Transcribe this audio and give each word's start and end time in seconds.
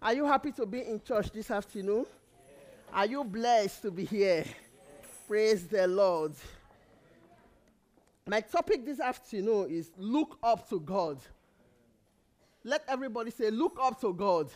Are 0.00 0.14
you 0.14 0.26
happy 0.26 0.52
to 0.52 0.64
be 0.64 0.82
in 0.82 1.00
church 1.02 1.30
this 1.32 1.50
afternoon? 1.50 2.06
Are 2.92 3.06
you 3.06 3.24
blessed 3.24 3.82
to 3.82 3.90
be 3.90 4.04
here? 4.04 4.44
Praise 5.26 5.66
the 5.66 5.88
Lord. 5.88 6.32
My 8.26 8.40
topic 8.40 8.84
this 8.84 9.00
afternoon 9.00 9.68
is 9.70 9.90
look 9.96 10.38
up 10.42 10.68
to 10.68 10.78
God. 10.80 11.18
Let 12.62 12.84
everybody 12.86 13.30
say, 13.30 13.50
look 13.50 13.76
up 13.82 14.00
to 14.02 14.12
God. 14.14 14.50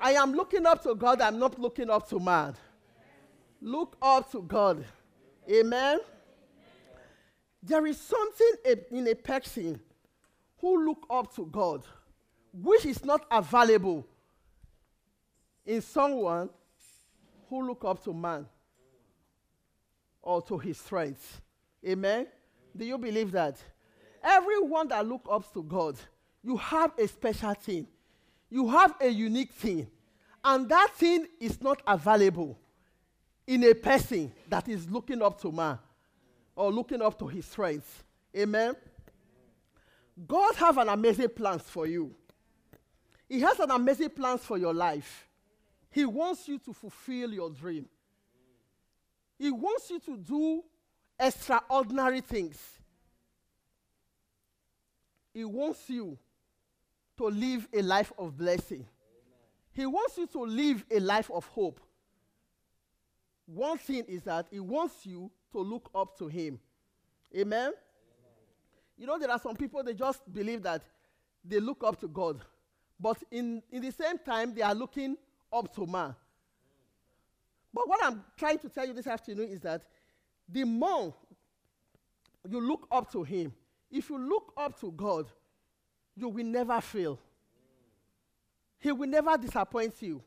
I 0.00 0.12
am 0.12 0.32
looking 0.32 0.64
up 0.66 0.82
to 0.84 0.94
God, 0.94 1.20
I'm 1.20 1.38
not 1.38 1.58
looking 1.58 1.90
up 1.90 2.08
to 2.10 2.20
man. 2.20 2.54
Look 3.60 3.96
up 4.00 4.30
to 4.32 4.42
God. 4.42 4.84
Amen. 5.50 5.98
There 7.62 7.86
is 7.86 7.98
something 7.98 8.84
in 8.90 9.08
a 9.08 9.14
person 9.14 9.80
who 10.58 10.84
look 10.84 11.06
up 11.10 11.34
to 11.34 11.46
God, 11.46 11.84
which 12.62 12.86
is 12.86 13.04
not 13.04 13.26
available 13.30 14.06
in 15.66 15.80
someone 15.82 16.48
who 17.48 17.66
look 17.66 17.84
up 17.84 18.02
to 18.04 18.12
man 18.12 18.46
or 20.22 20.40
to 20.42 20.58
his 20.58 20.78
strength. 20.78 21.40
Amen. 21.86 22.26
Do 22.76 22.84
you 22.84 22.96
believe 22.96 23.32
that? 23.32 23.56
Everyone 24.22 24.88
that 24.88 25.06
look 25.06 25.26
up 25.30 25.52
to 25.52 25.62
God, 25.62 25.96
you 26.42 26.56
have 26.56 26.92
a 26.98 27.06
special 27.06 27.54
thing. 27.54 27.86
You 28.50 28.68
have 28.68 28.94
a 29.00 29.08
unique 29.08 29.52
thing. 29.52 29.86
And 30.44 30.68
that 30.68 30.90
thing 30.94 31.26
is 31.40 31.60
not 31.60 31.82
available 31.86 32.58
in 33.46 33.64
a 33.64 33.74
person 33.74 34.32
that 34.48 34.68
is 34.68 34.88
looking 34.88 35.22
up 35.22 35.40
to 35.40 35.50
man 35.50 35.78
or 36.54 36.72
looking 36.72 37.02
up 37.02 37.18
to 37.18 37.26
his 37.26 37.46
strength. 37.46 38.04
Amen. 38.36 38.74
God 40.26 40.54
have 40.56 40.78
an 40.78 40.88
amazing 40.88 41.30
plans 41.30 41.62
for 41.62 41.86
you. 41.86 42.14
He 43.28 43.40
has 43.40 43.58
an 43.58 43.70
amazing 43.70 44.10
plans 44.10 44.42
for 44.42 44.58
your 44.58 44.74
life. 44.74 45.28
He 45.90 46.04
wants 46.04 46.48
you 46.48 46.58
to 46.58 46.72
fulfill 46.72 47.32
your 47.32 47.50
dream. 47.50 47.86
He 49.38 49.50
wants 49.50 49.90
you 49.90 50.00
to 50.00 50.16
do 50.16 50.62
extraordinary 51.18 52.20
things. 52.20 52.58
He 55.32 55.44
wants 55.44 55.88
you 55.88 56.18
to 57.16 57.24
live 57.26 57.68
a 57.72 57.82
life 57.82 58.12
of 58.18 58.36
blessing. 58.36 58.86
He 59.72 59.86
wants 59.86 60.16
you 60.18 60.26
to 60.28 60.40
live 60.40 60.84
a 60.90 61.00
life 61.00 61.30
of 61.30 61.46
hope. 61.46 61.80
One 63.46 63.76
thing 63.78 64.04
is 64.08 64.22
that 64.22 64.46
he 64.50 64.60
wants 64.60 65.04
you 65.04 65.30
to 65.52 65.58
look 65.58 65.90
up 65.94 66.16
to 66.18 66.28
him. 66.28 66.58
Amen? 67.34 67.58
Amen? 67.58 67.72
You 68.96 69.06
know, 69.06 69.18
there 69.18 69.30
are 69.30 69.40
some 69.40 69.56
people, 69.56 69.82
they 69.82 69.94
just 69.94 70.32
believe 70.32 70.62
that 70.62 70.82
they 71.44 71.60
look 71.60 71.82
up 71.84 72.00
to 72.00 72.08
God. 72.08 72.40
But 72.98 73.18
in, 73.30 73.62
in 73.70 73.82
the 73.82 73.90
same 73.90 74.18
time, 74.18 74.54
they 74.54 74.62
are 74.62 74.74
looking 74.74 75.16
up 75.52 75.74
to 75.74 75.86
man. 75.86 76.14
But 77.72 77.88
what 77.88 78.04
I'm 78.04 78.24
trying 78.36 78.58
to 78.58 78.68
tell 78.68 78.86
you 78.86 78.92
this 78.92 79.06
afternoon 79.06 79.48
is 79.48 79.60
that 79.60 79.82
the 80.48 80.64
more 80.64 81.14
you 82.48 82.60
look 82.60 82.86
up 82.90 83.10
to 83.12 83.22
him, 83.22 83.52
if 83.90 84.08
you 84.10 84.18
look 84.18 84.52
up 84.56 84.78
to 84.80 84.92
God, 84.92 85.26
you 86.16 86.28
will 86.28 86.44
never 86.44 86.80
fail. 86.80 87.18
He 88.78 88.92
will 88.92 89.08
never 89.08 89.36
disappoint 89.36 89.94
you. 90.00 90.22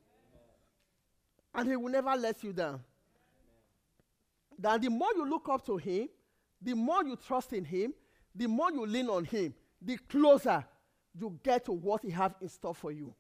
And 1.54 1.70
he 1.70 1.76
will 1.76 1.92
never 1.92 2.16
let 2.16 2.44
you 2.44 2.54
down. 2.54 2.82
That 4.60 4.82
the 4.82 4.90
more 4.90 5.10
you 5.16 5.30
look 5.30 5.48
up 5.50 5.66
to 5.68 5.78
him, 5.78 6.10
the 6.62 6.74
more 6.74 7.04
you 7.04 7.16
trust 7.16 7.54
in 7.54 7.64
him, 7.64 7.94
the 8.36 8.48
more 8.48 8.72
you 8.72 8.86
lean 8.86 9.10
on 9.10 9.26
him, 9.26 9.54
the 9.82 9.98
closer 9.98 10.66
you 11.20 11.40
get 11.44 11.66
to 11.66 11.72
what 11.72 12.04
he 12.04 12.12
has 12.12 12.32
in 12.42 12.50
store 12.50 12.76
for 12.76 12.92
you. 12.92 13.14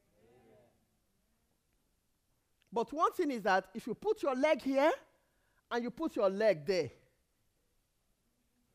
But 2.72 2.92
one 2.94 3.12
thing 3.14 3.32
is 3.32 3.42
that 3.44 3.66
if 3.74 3.88
you 3.88 3.96
put 3.96 4.22
your 4.22 4.36
leg 4.36 4.62
here 4.62 4.92
and 5.72 5.84
you 5.84 5.90
put 5.90 6.16
your 6.16 6.30
leg 6.30 6.66
there, 6.66 6.92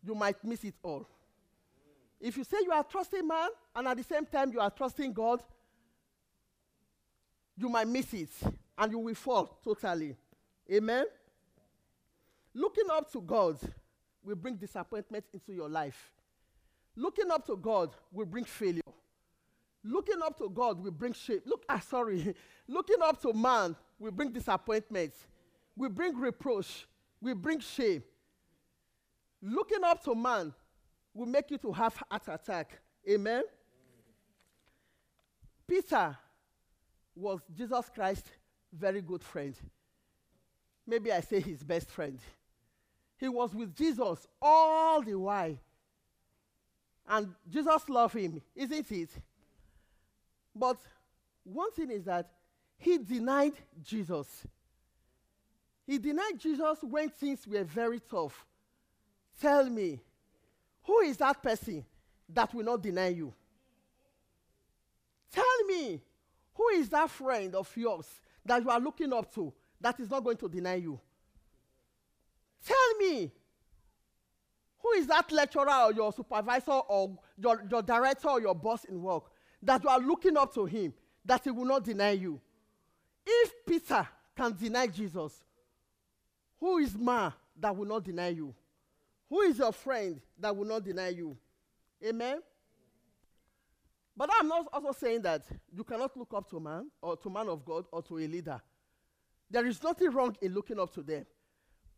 you 0.04 0.14
might 0.14 0.42
miss 0.42 0.64
it 0.64 0.74
all. 0.82 1.06
If 2.20 2.36
you 2.36 2.44
say 2.44 2.58
you 2.62 2.72
are 2.72 2.84
trusting 2.84 3.26
man 3.26 3.48
and 3.74 3.86
at 3.86 3.96
the 3.96 4.02
same 4.02 4.24
time 4.26 4.52
you 4.52 4.60
are 4.60 4.70
trusting 4.70 5.12
God, 5.12 5.42
you 7.56 7.68
might 7.68 7.86
miss 7.86 8.12
it 8.14 8.30
and 8.78 8.92
you 8.92 8.98
will 8.98 9.14
fall 9.14 9.58
totally. 9.62 10.16
Amen? 10.72 11.04
Looking 12.54 12.86
up 12.90 13.10
to 13.12 13.20
God 13.20 13.58
will 14.24 14.36
bring 14.36 14.56
disappointment 14.56 15.24
into 15.32 15.52
your 15.52 15.68
life. 15.68 16.12
Looking 16.96 17.30
up 17.30 17.46
to 17.46 17.56
God 17.56 17.94
will 18.12 18.26
bring 18.26 18.44
failure. 18.44 18.82
Looking 19.84 20.22
up 20.22 20.38
to 20.38 20.48
God 20.48 20.82
will 20.82 20.92
bring 20.92 21.12
shame. 21.12 21.40
Look, 21.44 21.64
ah, 21.68 21.80
sorry. 21.80 22.34
Looking 22.68 23.02
up 23.02 23.20
to 23.22 23.32
man 23.32 23.74
will 23.98 24.12
bring 24.12 24.32
disappointment. 24.32 25.12
Will 25.76 25.90
bring 25.90 26.16
reproach. 26.16 26.86
Will 27.20 27.34
bring 27.34 27.60
shame. 27.60 28.02
Looking 29.40 29.82
up 29.82 30.02
to 30.04 30.14
man 30.14 30.54
will 31.12 31.26
make 31.26 31.50
you 31.50 31.58
to 31.58 31.72
have 31.72 31.96
heart 32.08 32.22
attack. 32.28 32.78
Amen. 33.08 33.42
Peter 35.66 36.16
was 37.14 37.40
Jesus 37.54 37.90
Christ's 37.92 38.30
very 38.72 39.00
good 39.00 39.22
friend. 39.22 39.54
Maybe 40.86 41.12
I 41.12 41.20
say 41.20 41.40
his 41.40 41.62
best 41.62 41.90
friend. 41.90 42.18
He 43.18 43.28
was 43.28 43.54
with 43.54 43.74
Jesus 43.74 44.26
all 44.40 45.02
the 45.02 45.14
while. 45.14 45.56
And 47.08 47.34
Jesus 47.48 47.88
loved 47.88 48.16
him, 48.16 48.40
isn't 48.54 48.90
it? 48.90 49.10
But 50.54 50.78
one 51.44 51.72
thing 51.72 51.90
is 51.90 52.04
that 52.04 52.30
he 52.76 52.98
denied 52.98 53.54
Jesus. 53.82 54.46
He 55.86 55.98
denied 55.98 56.38
Jesus 56.38 56.78
when 56.82 57.08
things 57.10 57.46
were 57.46 57.64
very 57.64 58.00
tough. 58.00 58.46
Tell 59.40 59.68
me, 59.68 60.00
who 60.84 61.00
is 61.00 61.16
that 61.18 61.42
person 61.42 61.84
that 62.28 62.54
will 62.54 62.64
not 62.64 62.82
deny 62.82 63.08
you? 63.08 63.32
Tell 65.32 65.64
me, 65.66 66.00
who 66.54 66.68
is 66.70 66.88
that 66.90 67.10
friend 67.10 67.54
of 67.54 67.74
yours 67.76 68.06
that 68.44 68.62
you 68.62 68.70
are 68.70 68.80
looking 68.80 69.12
up 69.12 69.32
to 69.34 69.52
that 69.80 69.98
is 69.98 70.10
not 70.10 70.22
going 70.22 70.36
to 70.36 70.48
deny 70.48 70.74
you? 70.74 71.00
Tell 72.64 72.94
me, 72.98 73.32
who 74.78 74.90
is 74.92 75.06
that 75.06 75.30
lecturer 75.32 75.84
or 75.84 75.92
your 75.92 76.12
supervisor 76.12 76.72
or 76.72 77.16
your, 77.38 77.64
your 77.70 77.82
director 77.82 78.28
or 78.28 78.40
your 78.40 78.54
boss 78.54 78.84
in 78.84 79.00
work 79.00 79.31
that 79.62 79.82
you 79.82 79.88
are 79.88 80.00
looking 80.00 80.36
up 80.36 80.52
to 80.54 80.64
him 80.64 80.92
that 81.24 81.44
he 81.44 81.50
will 81.50 81.64
not 81.64 81.84
deny 81.84 82.10
you? 82.10 82.40
If 83.24 83.52
Peter 83.66 84.06
can 84.36 84.56
deny 84.56 84.86
Jesus, 84.88 85.42
who 86.58 86.78
is 86.78 86.96
man 86.96 87.32
that 87.58 87.74
will 87.74 87.86
not 87.86 88.04
deny 88.04 88.28
you? 88.28 88.54
Who 89.28 89.40
is 89.42 89.58
your 89.58 89.72
friend 89.72 90.20
that 90.38 90.54
will 90.54 90.66
not 90.66 90.84
deny 90.84 91.08
you? 91.08 91.36
Amen? 92.04 92.40
But 94.16 94.30
I'm 94.38 94.48
not 94.48 94.66
also 94.72 94.92
saying 94.92 95.22
that 95.22 95.44
you 95.74 95.84
cannot 95.84 96.16
look 96.16 96.32
up 96.34 96.48
to 96.50 96.60
man 96.60 96.90
or 97.00 97.16
to 97.16 97.30
man 97.30 97.48
of 97.48 97.64
God 97.64 97.86
or 97.90 98.02
to 98.02 98.18
a 98.18 98.26
leader. 98.26 98.60
There 99.50 99.66
is 99.66 99.82
nothing 99.82 100.10
wrong 100.10 100.36
in 100.42 100.52
looking 100.52 100.78
up 100.78 100.92
to 100.94 101.02
them. 101.02 101.24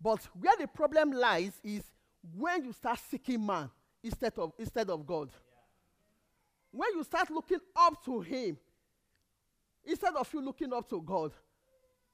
But 0.00 0.20
where 0.38 0.56
the 0.58 0.66
problem 0.66 1.12
lies 1.12 1.60
is 1.62 1.82
when 2.36 2.64
you 2.64 2.72
start 2.72 2.98
seeking 3.10 3.44
man 3.44 3.70
instead 4.02 4.32
of, 4.38 4.52
instead 4.58 4.90
of 4.90 5.06
God. 5.06 5.30
Yeah. 5.30 5.53
When 6.74 6.88
you 6.96 7.04
start 7.04 7.30
looking 7.30 7.60
up 7.76 8.04
to 8.04 8.20
him 8.20 8.58
instead 9.84 10.16
of 10.16 10.32
you 10.34 10.40
looking 10.40 10.72
up 10.72 10.90
to 10.90 11.00
God, 11.00 11.30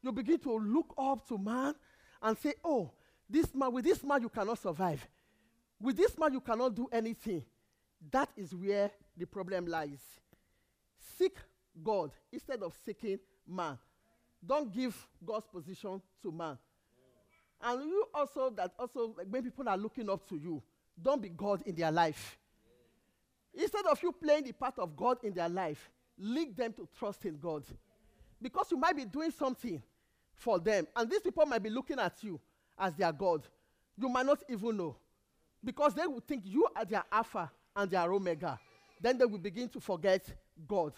you 0.03 0.12
begin 0.12 0.38
to 0.41 0.59
look 0.59 0.93
up 0.98 1.26
to 1.28 1.38
man 1.38 1.75
and 2.21 2.37
say, 2.37 2.53
Oh, 2.62 2.91
this 3.28 3.54
man, 3.54 3.72
with 3.72 3.87
this 3.87 4.04
man 4.04 4.20
you 4.20 4.28
cannot 4.28 4.59
survive. 4.59 5.09
With 5.81 5.97
this 5.97 6.19
man 6.19 6.34
you 6.34 6.43
cannot 6.43 6.75
do 6.75 6.88
anything. 6.93 7.43
That 8.10 8.28
is 8.37 8.54
where 8.54 8.91
the 9.16 9.26
problem 9.26 9.66
lies. 9.66 10.03
Seek 11.16 11.37
God 11.82 12.10
instead 12.31 12.62
of 12.62 12.75
seeking 12.84 13.19
man. 13.49 13.79
Don't 14.46 14.70
give 14.70 14.94
God's 15.25 15.46
position 15.46 16.02
to 16.23 16.32
man. 16.32 16.58
And 17.62 17.88
you 17.88 18.08
also 18.12 18.50
that 18.50 18.73
also 18.79 19.14
like 19.17 19.26
when 19.31 19.43
people 19.43 19.67
are 19.70 19.79
looking 19.79 20.11
up 20.11 20.29
to 20.29 20.37
you, 20.37 20.62
don't 21.00 21.23
be 21.23 21.31
God 21.31 21.62
in 21.64 21.75
their 21.75 21.90
life. 21.90 22.37
Instead 23.55 23.87
of 23.87 24.02
you 24.02 24.12
playing 24.12 24.44
the 24.44 24.52
part 24.52 24.79
of 24.79 24.97
God 24.97 25.19
in 25.23 25.32
their 25.32 25.49
life, 25.49 25.91
lead 26.19 26.56
them 26.56 26.73
to 26.75 26.88
trust 26.99 27.25
in 27.25 27.37
God. 27.38 27.64
Because 28.41 28.70
you 28.70 28.76
might 28.76 28.97
be 28.97 29.05
doing 29.05 29.31
something 29.31 29.82
for 30.35 30.58
them, 30.58 30.87
and 30.97 31.11
these 31.11 31.20
people 31.20 31.44
might 31.47 31.62
be 31.62 31.70
looking 31.70 31.99
at 31.99 32.23
you 32.23 32.41
as 32.79 32.94
their 32.94 33.12
God. 33.12 33.43
You 33.99 34.08
might 34.08 34.26
not 34.26 34.43
even 34.49 34.76
know. 34.76 34.97
Because 35.62 35.94
they 35.94 36.06
will 36.06 36.20
think 36.20 36.44
you 36.47 36.67
are 36.75 36.85
their 36.85 37.05
Alpha 37.12 37.50
and 37.76 37.91
their 37.91 38.11
Omega. 38.11 38.58
Then 39.00 39.19
they 39.19 39.26
will 39.26 39.38
begin 39.38 39.69
to 39.70 39.81
forget 39.81 40.25
God, 40.67 40.93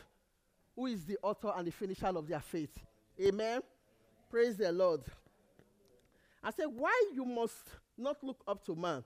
who 0.76 0.86
is 0.86 1.04
the 1.04 1.18
author 1.22 1.52
and 1.56 1.66
the 1.66 1.72
finisher 1.72 2.06
of 2.06 2.28
their 2.28 2.40
faith. 2.40 2.78
Amen. 3.20 3.60
Praise 4.30 4.56
the 4.56 4.70
Lord. 4.70 5.02
I 6.42 6.50
said, 6.50 6.66
why 6.66 7.10
you 7.14 7.24
must 7.24 7.70
not 7.98 8.22
look 8.22 8.42
up 8.46 8.64
to 8.66 8.74
man, 8.74 9.04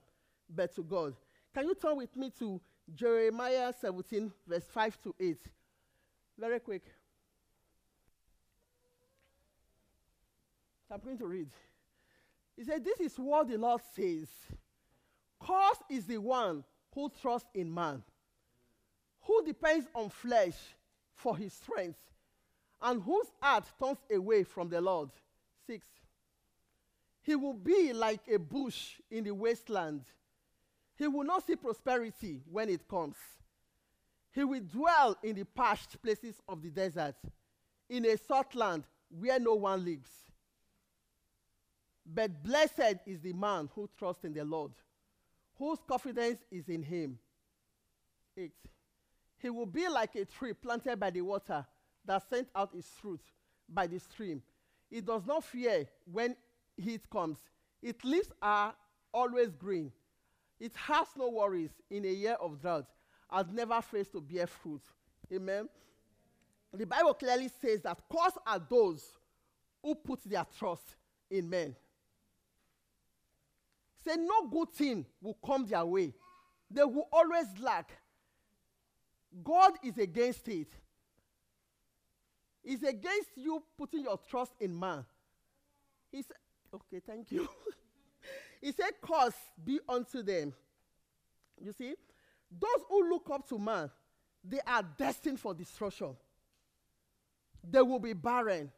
but 0.49 0.75
to 0.75 0.83
God. 0.83 1.15
Can 1.55 1.67
you 1.67 1.75
turn 1.75 1.97
with 1.97 2.15
me 2.17 2.31
to 2.39 2.61
Jeremiah 2.95 3.73
17, 3.81 4.33
verse 4.47 4.65
5 4.65 5.03
to 5.03 5.15
8. 5.19 5.39
Very 6.39 6.61
quick. 6.61 6.85
I'm 10.91 11.01
going 11.01 11.19
to 11.19 11.27
read. 11.27 11.49
He 12.57 12.65
said, 12.65 12.85
This 12.85 13.01
is 13.01 13.19
what 13.19 13.49
the 13.49 13.59
Lord 13.59 13.81
says. 13.95 14.29
Cause 15.41 15.77
is 15.91 16.07
the 16.07 16.19
one 16.19 16.65
who 16.95 17.11
trusts 17.21 17.49
in 17.55 17.73
man, 17.73 18.03
who 19.23 19.45
depends 19.45 19.87
on 19.95 20.09
flesh 20.09 20.57
for 21.15 21.37
his 21.37 21.53
strength, 21.53 21.99
and 22.81 23.03
whose 23.03 23.27
heart 23.41 23.65
turns 23.79 23.99
away 24.11 24.45
from 24.45 24.69
the 24.69 24.81
Lord. 24.81 25.11
Six. 25.67 25.87
He 27.23 27.35
will 27.35 27.55
be 27.55 27.93
like 27.93 28.21
a 28.33 28.39
bush 28.39 28.95
in 29.11 29.25
the 29.25 29.33
wasteland 29.33 30.03
he 30.97 31.07
will 31.07 31.25
not 31.25 31.47
see 31.47 31.57
prosperity 31.57 32.41
when 32.51 32.69
it 32.69 32.89
comes. 32.89 33.17
He 34.33 34.45
will 34.45 34.61
dwell 34.61 35.17
in 35.23 35.37
the 35.37 35.45
parched 35.45 36.01
places 36.03 36.41
of 36.49 36.63
the 36.63 36.71
desert, 36.71 37.17
in 37.89 38.05
a 38.05 38.17
salt 38.17 38.55
land 38.55 38.85
where 39.09 39.39
no 39.39 39.55
one 39.55 39.85
lives. 39.85 40.11
But 42.05 42.43
blessed 42.43 42.99
is 43.07 43.21
the 43.21 43.33
man 43.33 43.69
who 43.75 43.89
trusts 43.99 44.25
in 44.25 44.33
the 44.33 44.45
Lord, 44.45 44.73
whose 45.59 45.79
confidence 45.87 46.41
is 46.51 46.69
in 46.69 46.83
him. 46.83 47.19
8. 48.37 48.53
He 49.39 49.51
will 49.51 49.67
be 49.67 49.89
like 49.89 50.15
a 50.15 50.25
tree 50.25 50.53
planted 50.53 51.01
by 51.01 51.11
the 51.11 51.23
water 51.23 51.67
that 52.05 52.29
sent 52.29 52.49
out 52.55 52.75
its 52.75 52.89
fruit 52.89 53.21
by 53.69 53.87
the 53.87 53.99
stream. 53.99 54.43
It 54.91 55.05
does 55.05 55.27
not 55.27 55.45
fear 55.45 55.87
when 56.11 56.37
heat 56.77 57.09
comes. 57.11 57.39
Its 57.83 58.05
leaves 58.05 58.33
are 58.41 58.75
always 59.13 59.51
green. 59.51 59.93
It 60.59 60.75
has 60.77 61.07
no 61.17 61.29
worries 61.29 61.71
in 61.91 62.05
a 62.05 62.13
year 62.13 62.37
of 62.41 62.61
drought, 62.61 62.87
has 63.31 63.47
never 63.53 63.81
failed 63.83 64.11
to 64.13 64.21
bear 64.21 64.47
fruit. 64.47 64.83
Amen. 65.33 65.69
The 66.73 66.87
Bible 66.87 67.15
clearly 67.15 67.51
says 67.61 67.83
that 67.83 67.99
cursed 68.11 68.39
are 68.47 68.59
those 68.59 69.05
who 69.83 69.95
put 69.95 70.21
their 70.25 70.47
trust 70.59 70.97
in 71.31 71.49
men. 71.49 71.75
Say 74.07 74.17
no 74.17 74.47
good 74.49 74.73
thing 74.73 75.05
will 75.21 75.39
come 75.45 75.67
their 75.67 75.85
way. 75.85 76.15
They 76.71 76.85
will 76.85 77.09
always 77.13 77.47
lack. 77.61 77.91
God 79.43 79.73
is 79.83 79.99
against 79.99 80.49
it. 80.49 80.69
He's 82.63 82.83
against 82.83 83.31
you 83.37 83.63
putting 83.77 84.05
your 84.05 84.19
trust 84.29 84.53
in 84.61 84.79
man. 84.79 85.05
He 86.11 86.23
said, 86.23 86.37
okay, 86.75 87.01
thank 87.07 87.31
you. 87.31 87.49
he 88.61 88.73
said, 88.73 88.93
cause 89.01 89.35
be 89.65 89.81
unto 89.89 90.23
them. 90.23 90.53
You 91.61 91.73
see, 91.73 91.95
those 92.51 92.85
who 92.89 93.09
look 93.09 93.29
up 93.33 93.49
to 93.49 93.59
man, 93.59 93.91
they 94.45 94.61
are 94.67 94.83
destined 94.97 95.41
for 95.41 95.55
destruction. 95.55 96.15
They 97.69 97.83
will 97.83 97.99
be 97.99 98.13
barren 98.13 98.71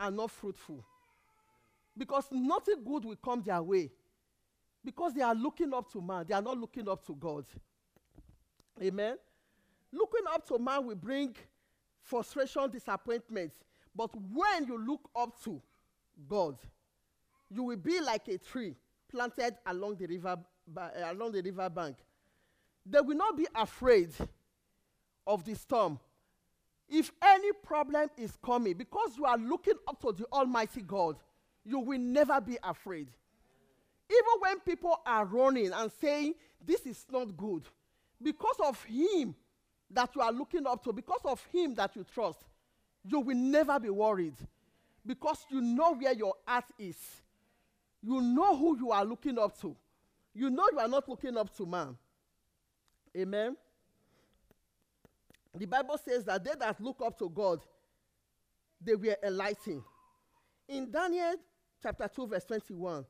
and 0.00 0.16
not 0.16 0.30
fruitful. 0.30 0.84
Because 1.96 2.26
nothing 2.32 2.82
good 2.84 3.04
will 3.04 3.16
come 3.16 3.42
their 3.42 3.62
way. 3.62 3.90
Because 4.84 5.14
they 5.14 5.22
are 5.22 5.34
looking 5.34 5.72
up 5.72 5.92
to 5.92 6.00
man, 6.00 6.24
they 6.28 6.34
are 6.34 6.42
not 6.42 6.58
looking 6.58 6.88
up 6.88 7.06
to 7.06 7.14
God. 7.14 7.44
Amen. 8.82 9.16
Looking 9.92 10.24
up 10.32 10.46
to 10.48 10.58
man 10.58 10.86
will 10.86 10.96
bring 10.96 11.36
frustration, 12.00 12.70
disappointment. 12.70 13.52
But 13.94 14.10
when 14.14 14.66
you 14.66 14.84
look 14.84 15.08
up 15.14 15.40
to 15.44 15.60
God, 16.26 16.56
you 17.50 17.62
will 17.62 17.76
be 17.76 18.00
like 18.00 18.26
a 18.28 18.38
tree 18.38 18.74
planted 19.12 19.54
along 19.66 19.96
the 19.96 20.06
river, 20.06 20.36
uh, 20.76 20.88
along 21.06 21.32
the 21.32 21.42
river 21.42 21.68
bank. 21.68 21.96
They 22.84 23.00
will 23.00 23.16
not 23.16 23.36
be 23.36 23.46
afraid 23.54 24.10
of 25.26 25.44
the 25.44 25.54
storm. 25.54 26.00
If 26.88 27.12
any 27.22 27.52
problem 27.52 28.08
is 28.18 28.36
coming, 28.44 28.74
because 28.74 29.16
you 29.16 29.24
are 29.24 29.38
looking 29.38 29.74
up 29.86 30.00
to 30.02 30.12
the 30.12 30.26
Almighty 30.32 30.82
God, 30.82 31.16
you 31.64 31.78
will 31.78 31.98
never 31.98 32.40
be 32.40 32.58
afraid. 32.62 33.08
Even 34.10 34.40
when 34.40 34.60
people 34.60 35.00
are 35.06 35.24
running 35.24 35.72
and 35.72 35.90
saying, 36.00 36.34
This 36.64 36.80
is 36.86 37.06
not 37.10 37.36
good, 37.36 37.62
because 38.20 38.56
of 38.64 38.82
Him 38.84 39.34
that 39.90 40.14
you 40.14 40.22
are 40.22 40.32
looking 40.32 40.66
up 40.66 40.82
to, 40.84 40.92
because 40.92 41.20
of 41.24 41.44
Him 41.52 41.74
that 41.76 41.94
you 41.94 42.04
trust, 42.04 42.40
you 43.04 43.20
will 43.20 43.36
never 43.36 43.78
be 43.78 43.90
worried 43.90 44.34
because 45.06 45.44
you 45.50 45.60
know 45.60 45.94
where 45.94 46.12
your 46.12 46.34
heart 46.46 46.64
is. 46.78 46.96
You 48.02 48.20
know 48.20 48.56
who 48.56 48.76
you 48.78 48.90
are 48.90 49.04
looking 49.04 49.38
up 49.38 49.58
to. 49.60 49.76
You 50.34 50.50
know 50.50 50.64
you 50.72 50.78
are 50.78 50.88
not 50.88 51.08
looking 51.08 51.36
up 51.36 51.54
to 51.56 51.66
man. 51.66 51.96
Amen. 53.16 53.56
The 55.54 55.66
Bible 55.66 55.98
says 56.02 56.24
that 56.24 56.42
they 56.42 56.52
that 56.58 56.80
look 56.80 57.02
up 57.04 57.18
to 57.18 57.28
God, 57.28 57.60
they 58.80 58.94
were 58.94 59.16
enlightened. 59.22 59.82
In 60.68 60.90
Daniel 60.90 61.34
chapter 61.82 62.08
2, 62.08 62.26
verse 62.26 62.44
21, 62.44 63.04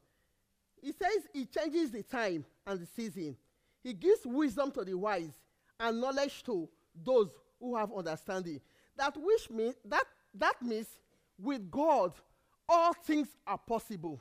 he 0.83 0.93
says 0.93 1.29
he 1.33 1.47
changes 1.47 1.93
the 1.93 2.03
time 2.03 2.45
and 2.67 2.81
the 2.81 2.87
season. 2.87 3.37
He 3.83 3.93
gives 3.93 4.21
wisdom 4.25 4.73
to 4.73 4.85
the 4.85 4.95
wise 4.95 5.39
and 5.79 6.01
knowledge 6.01 6.43
to 6.45 6.69
those 7.05 7.31
who 7.61 7.77
have 7.77 7.93
understanding. 7.97 8.61
That 8.97 9.17
which 9.17 9.49
means 9.51 9.77
that 9.85 10.05
that 10.35 10.61
means 10.61 10.89
with 11.39 11.71
God 11.71 12.13
all 12.69 12.93
things 12.93 13.29
are 13.47 13.59
possible. 13.59 14.21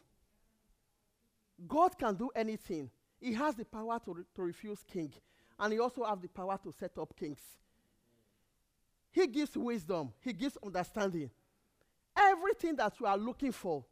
God 1.68 1.98
can 1.98 2.16
do 2.16 2.30
anything. 2.36 2.90
He 3.19 3.34
has 3.34 3.56
the 3.56 3.66
power 3.66 4.00
to, 4.06 4.13
re- 4.13 4.24
to 4.36 4.42
refuse 4.42 4.84
king, 4.92 5.13
and 5.60 5.74
he 5.74 5.80
also 5.80 6.04
has 6.04 6.19
the 6.19 6.28
power 6.28 6.60
to 6.63 6.72
set 6.72 6.98
up 6.98 7.16
kings. 7.18 7.42
He 9.12 9.28
gives 9.28 9.56
wisdom, 9.56 10.12
he 10.22 10.34
gives 10.34 10.58
understanding. 10.63 11.30
Everything 12.18 12.75
that 12.75 13.00
you 13.00 13.06
are 13.06 13.18
looking 13.18 13.52
for, 13.52 13.86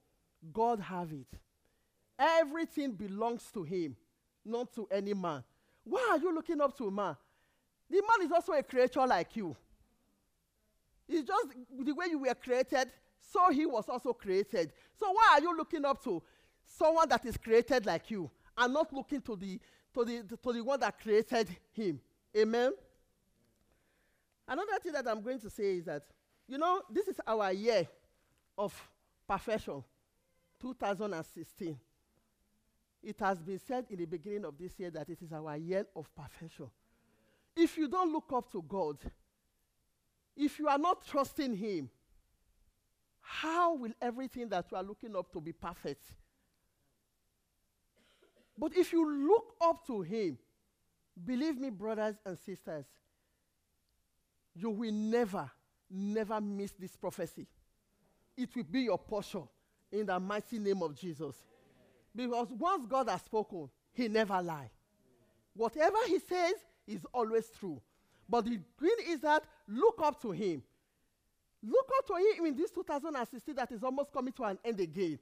God 0.51 0.79
have 0.79 1.11
it. 1.11 1.27
Everything 2.17 2.91
belongs 2.93 3.43
to 3.53 3.63
him, 3.63 3.95
not 4.43 4.73
to 4.73 4.87
any 4.91 5.13
man. 5.13 5.43
Why 5.83 6.07
are 6.11 6.17
you 6.17 6.33
looking 6.33 6.59
up 6.59 6.77
to 6.77 6.87
a 6.87 6.91
man? 6.91 7.15
The 7.89 8.01
man 8.01 8.25
is 8.25 8.31
also 8.31 8.53
a 8.53 8.63
creature 8.63 9.05
like 9.05 9.35
you. 9.35 9.55
It's 11.07 11.27
just 11.27 11.47
the 11.83 11.93
way 11.93 12.07
you 12.09 12.19
were 12.19 12.35
created, 12.35 12.91
so 13.19 13.49
he 13.51 13.65
was 13.65 13.89
also 13.89 14.13
created. 14.13 14.73
So 14.99 15.11
why 15.11 15.35
are 15.35 15.41
you 15.41 15.55
looking 15.55 15.85
up 15.85 16.03
to 16.03 16.21
someone 16.69 17.09
that 17.09 17.25
is 17.25 17.37
created 17.37 17.85
like 17.85 18.11
you 18.11 18.29
and 18.57 18.73
not 18.73 18.93
looking 18.93 19.21
to 19.21 19.35
the 19.35 19.59
to 19.93 20.05
the 20.05 20.37
to 20.43 20.53
the 20.53 20.61
one 20.61 20.79
that 20.79 20.99
created 20.99 21.49
him? 21.71 21.99
Amen. 22.37 22.73
Another 24.47 24.79
thing 24.81 24.93
that 24.93 25.07
I'm 25.07 25.21
going 25.21 25.39
to 25.39 25.49
say 25.49 25.77
is 25.77 25.85
that 25.85 26.03
you 26.47 26.57
know 26.57 26.81
this 26.89 27.07
is 27.07 27.19
our 27.25 27.51
year 27.51 27.87
of 28.57 28.89
perfection, 29.27 29.83
2016. 30.61 31.77
It 33.01 33.19
has 33.19 33.39
been 33.39 33.59
said 33.59 33.85
in 33.89 33.97
the 33.97 34.05
beginning 34.05 34.45
of 34.45 34.57
this 34.57 34.77
year 34.77 34.89
that 34.91 35.07
it 35.09 35.21
is 35.21 35.31
our 35.31 35.55
year 35.55 35.85
of 35.95 36.13
perfection. 36.13 36.67
If 37.55 37.77
you 37.77 37.87
don't 37.87 38.11
look 38.11 38.31
up 38.33 38.51
to 38.51 38.61
God, 38.61 38.97
if 40.35 40.59
you 40.59 40.67
are 40.67 40.77
not 40.77 41.05
trusting 41.05 41.55
Him, 41.55 41.89
how 43.21 43.75
will 43.75 43.91
everything 44.01 44.49
that 44.49 44.65
you 44.71 44.77
are 44.77 44.83
looking 44.83 45.15
up 45.15 45.31
to 45.33 45.39
be 45.39 45.53
perfect? 45.53 46.03
But 48.59 48.75
if 48.75 48.91
you 48.91 49.09
look 49.27 49.55
up 49.61 49.87
to 49.87 50.01
Him, 50.01 50.37
believe 51.25 51.57
me, 51.57 51.69
brothers 51.69 52.15
and 52.25 52.37
sisters, 52.37 52.85
you 54.53 54.69
will 54.69 54.91
never, 54.91 55.49
never 55.89 56.41
miss 56.41 56.71
this 56.73 56.97
prophecy. 56.97 57.47
It 58.35 58.53
will 58.53 58.65
be 58.65 58.81
your 58.81 58.97
portion 58.97 59.47
in 59.91 60.07
the 60.07 60.19
mighty 60.19 60.59
name 60.59 60.83
of 60.83 60.93
Jesus. 60.93 61.35
Because 62.13 62.49
once 62.51 62.85
God 62.85 63.07
has 63.07 63.21
spoken, 63.21 63.69
He 63.93 64.09
never 64.09 64.41
lies. 64.41 64.71
Whatever 65.55 65.97
He 66.07 66.19
says 66.19 66.55
is 66.85 67.05
always 67.13 67.49
true. 67.57 67.81
But 68.27 68.43
the 68.43 68.59
thing 68.79 68.95
is 69.07 69.21
that 69.21 69.43
look 69.69 70.01
up 70.03 70.21
to 70.21 70.31
Him. 70.31 70.61
Look 71.63 71.89
up 71.97 72.07
to 72.07 72.13
Him 72.15 72.45
in 72.47 72.57
this 72.57 72.71
2016 72.71 73.55
that 73.55 73.71
is 73.71 73.83
almost 73.83 74.11
coming 74.11 74.33
to 74.33 74.43
an 74.43 74.59
end 74.65 74.81
again. 74.81 75.17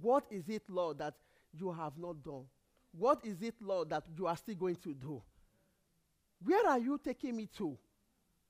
What 0.00 0.24
is 0.30 0.48
it, 0.48 0.62
Lord, 0.70 0.98
that 0.98 1.14
you 1.52 1.70
have 1.72 1.98
not 1.98 2.22
done? 2.22 2.44
What 2.92 3.24
is 3.24 3.40
it, 3.42 3.54
Lord, 3.60 3.90
that 3.90 4.04
you 4.16 4.26
are 4.26 4.36
still 4.36 4.54
going 4.54 4.76
to 4.76 4.94
do? 4.94 5.22
Where 6.42 6.66
are 6.68 6.78
you 6.78 6.98
taking 7.02 7.36
me 7.36 7.48
to? 7.58 7.76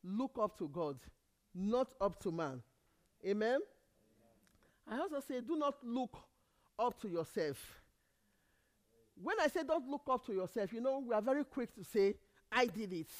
Look 0.02 0.38
up 0.40 0.56
to 0.59 0.68
God, 0.68 0.99
not 1.54 1.92
up 2.00 2.20
to 2.23 2.30
man. 2.30 2.62
Amen? 3.26 3.61
I 4.88 4.99
also 4.99 5.20
say, 5.20 5.40
do 5.40 5.56
not 5.56 5.75
look 5.82 6.16
up 6.78 7.00
to 7.02 7.09
yourself. 7.09 7.59
When 9.23 9.38
I 9.40 9.49
say 9.49 9.62
don't 9.62 9.87
look 9.88 10.02
up 10.11 10.25
to 10.26 10.32
yourself, 10.32 10.73
you 10.73 10.80
know, 10.80 11.04
we 11.06 11.14
are 11.14 11.20
very 11.20 11.44
quick 11.44 11.75
to 11.75 11.85
say, 11.85 12.14
I 12.50 12.66
did 12.66 12.92
it. 12.92 13.11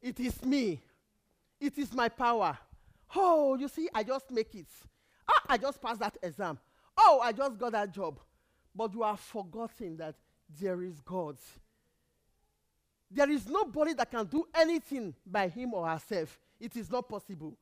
It 0.00 0.18
is 0.18 0.42
me. 0.44 0.80
It 1.60 1.78
is 1.78 1.92
my 1.92 2.08
power. 2.08 2.58
Oh, 3.14 3.54
you 3.56 3.68
see, 3.68 3.88
I 3.94 4.02
just 4.02 4.30
make 4.30 4.54
it. 4.54 4.66
Ah, 5.28 5.42
I 5.50 5.58
just 5.58 5.80
passed 5.80 6.00
that 6.00 6.16
exam. 6.22 6.58
Oh, 6.96 7.20
I 7.22 7.32
just 7.32 7.58
got 7.58 7.72
that 7.72 7.92
job. 7.92 8.18
But 8.74 8.94
you 8.94 9.02
are 9.02 9.16
forgotten 9.16 9.96
that 9.98 10.14
there 10.60 10.82
is 10.82 11.00
God. 11.00 11.36
There 13.10 13.30
is 13.30 13.46
nobody 13.46 13.92
that 13.94 14.10
can 14.10 14.24
do 14.26 14.46
anything 14.54 15.14
by 15.26 15.48
him 15.48 15.74
or 15.74 15.86
herself. 15.86 16.38
It 16.58 16.76
is 16.76 16.90
not 16.90 17.08
possible. 17.08 17.56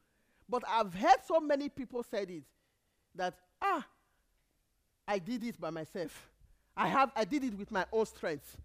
But 0.49 0.63
I've 0.69 0.95
heard 0.95 1.19
so 1.27 1.41
many 1.41 1.69
people 1.69 2.03
say 2.03 2.23
it. 2.23 2.45
that, 3.15 3.35
ah, 3.61 3.85
I 5.07 5.19
did 5.19 5.43
it 5.45 5.61
by 5.61 5.71
myself. 5.71 6.31
I, 6.77 6.87
have, 6.87 7.11
I 7.17 7.25
did 7.25 7.43
it 7.45 7.59
with 7.59 7.71
my 7.73 7.85
own 7.93 8.07
strength. 8.07 8.57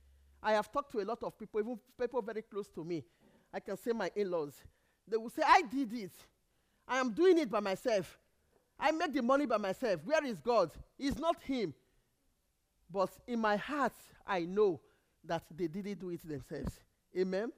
I 0.41 0.53
have 0.53 0.71
talked 0.71 0.91
to 0.91 1.01
a 1.01 1.05
lot 1.05 1.23
of 1.23 1.37
people, 1.37 1.59
even 1.59 1.79
people 1.99 2.21
very 2.21 2.43
close 2.43 2.67
to 2.69 2.83
me. 2.83 3.03
I 3.51 3.59
can 3.59 3.77
say 3.77 3.91
my 3.93 4.11
in 4.15 4.29
laws. 4.29 4.53
They 5.07 5.17
will 5.17 5.29
say, 5.29 5.41
I 5.45 5.63
did 5.63 5.91
it. 5.93 6.11
I 6.87 6.99
am 6.99 7.11
doing 7.11 7.39
it 7.39 7.49
by 7.49 7.59
myself. 7.59 8.19
I 8.79 8.91
make 8.91 9.13
the 9.13 9.23
money 9.23 9.45
by 9.45 9.57
myself. 9.57 10.01
Where 10.05 10.23
is 10.23 10.39
God? 10.39 10.71
It's 10.99 11.17
not 11.17 11.41
Him. 11.41 11.73
But 12.89 13.09
in 13.27 13.39
my 13.39 13.57
heart, 13.57 13.93
I 14.25 14.41
know 14.41 14.79
that 15.23 15.43
they 15.55 15.67
didn't 15.67 15.99
do 15.99 16.09
it 16.09 16.27
themselves. 16.27 16.79
Amen. 17.17 17.51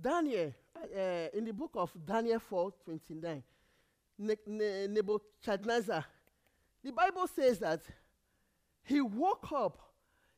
Daniel, 0.00 0.52
uh, 0.76 1.28
in 1.34 1.44
the 1.44 1.52
book 1.52 1.72
of 1.74 1.90
Daniel 2.06 2.38
4 2.38 2.72
29, 2.84 3.42
ne- 4.18 4.36
ne- 4.46 4.86
Nebuchadnezzar, 4.86 6.04
the 6.82 6.92
Bible 6.92 7.26
says 7.26 7.58
that 7.58 7.80
he 8.84 9.00
woke 9.00 9.50
up, 9.52 9.78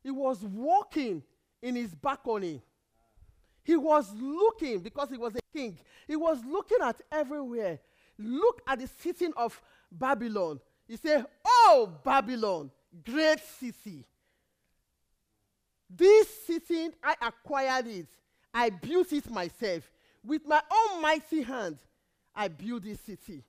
he 0.03 0.11
was 0.11 0.43
walking 0.43 1.23
in 1.61 1.77
his 1.77 1.95
balcony. 1.95 2.63
He 3.65 3.77
was 3.77 4.13
looking, 4.15 4.81
because 4.81 5.11
he 5.11 5.17
was 5.17 5.37
a 5.37 5.41
king, 5.57 5.79
he 6.09 6.17
was 6.17 6.45
looking 6.45 6.79
at 6.83 7.01
everywhere. 7.13 7.79
Look 8.19 8.63
at 8.67 8.81
the 8.81 8.89
city 8.89 9.29
of 9.37 9.61
Babylon. 9.91 10.61
He 10.89 10.97
said, 10.97 11.27
Oh, 11.45 11.93
Babylon, 12.05 12.71
great 13.05 13.41
city. 13.59 14.05
This 15.89 16.29
city, 16.47 16.89
I 17.03 17.15
acquired 17.21 17.87
it. 17.87 18.09
I 18.53 18.71
built 18.71 19.13
it 19.13 19.31
myself. 19.31 19.91
With 20.25 20.47
my 20.47 20.61
own 20.71 21.03
mighty 21.03 21.43
hand, 21.43 21.79
I 22.35 22.49
built 22.49 22.85
this 22.85 23.01
city. 23.01 23.43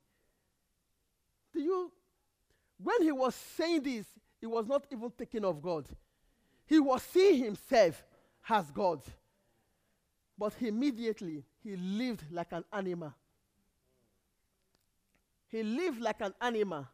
Do 1.54 1.62
you, 1.62 1.92
when 2.82 3.02
he 3.02 3.12
was 3.12 3.36
saying 3.36 3.84
this, 3.84 4.06
he 4.42 4.48
was 4.48 4.68
not 4.68 4.86
even 4.92 5.10
thinking 5.12 5.46
of 5.46 5.62
God. 5.62 5.86
He 6.66 6.80
was 6.80 7.04
seeing 7.04 7.44
himself 7.44 8.04
as 8.50 8.70
God. 8.72 9.02
But 10.38 10.54
immediately, 10.60 11.44
he 11.64 11.76
lived 11.76 12.24
like 12.32 12.52
an 12.52 12.66
animal. 12.74 13.14
He 15.48 15.64
lived 15.64 16.02
like 16.02 16.20
an 16.22 16.34
animal 16.42 16.88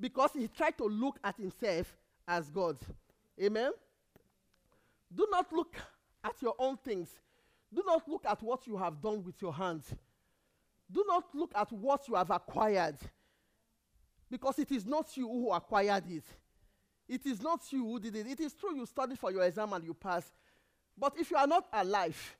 because 0.00 0.30
he 0.34 0.48
tried 0.48 0.76
to 0.78 0.84
look 0.84 1.18
at 1.24 1.36
himself 1.36 1.96
as 2.26 2.48
God. 2.48 2.76
Amen? 3.42 3.72
Do 5.14 5.26
not 5.30 5.52
look 5.52 5.76
at 6.24 6.40
your 6.40 6.54
own 6.58 6.76
things. 6.76 7.08
Do 7.72 7.82
not 7.86 8.08
look 8.08 8.24
at 8.26 8.42
what 8.42 8.66
you 8.66 8.76
have 8.76 9.00
done 9.00 9.22
with 9.24 9.40
your 9.40 9.52
hands. 9.52 9.94
Do 10.90 11.04
not 11.06 11.24
look 11.34 11.52
at 11.54 11.70
what 11.72 12.08
you 12.08 12.14
have 12.14 12.30
acquired 12.30 12.96
because 14.30 14.58
it 14.58 14.70
is 14.72 14.86
not 14.86 15.16
you 15.16 15.26
who 15.28 15.52
acquired 15.52 16.04
it. 16.08 16.24
It 17.08 17.24
is 17.26 17.42
not 17.42 17.60
you 17.70 17.84
who 17.84 17.98
did 17.98 18.16
it. 18.16 18.26
It 18.26 18.40
is 18.40 18.54
true 18.54 18.74
you 18.74 18.84
studied 18.86 19.18
for 19.18 19.30
your 19.30 19.42
exam 19.42 19.72
and 19.72 19.84
you 19.84 19.94
passed. 19.94 20.32
But 20.96 21.14
if 21.18 21.30
you 21.30 21.36
are 21.36 21.46
not 21.46 21.66
alive, 21.72 22.36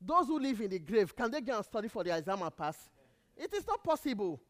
those 0.00 0.26
who 0.26 0.38
live 0.38 0.60
in 0.60 0.70
the 0.70 0.78
grave, 0.78 1.14
can 1.14 1.30
they 1.30 1.40
go 1.40 1.56
and 1.56 1.64
study 1.64 1.88
for 1.88 2.04
their 2.04 2.16
exam 2.16 2.40
and 2.42 2.56
pass? 2.56 2.76
It 3.36 3.52
is 3.52 3.66
not 3.66 3.82
possible. 3.84 4.40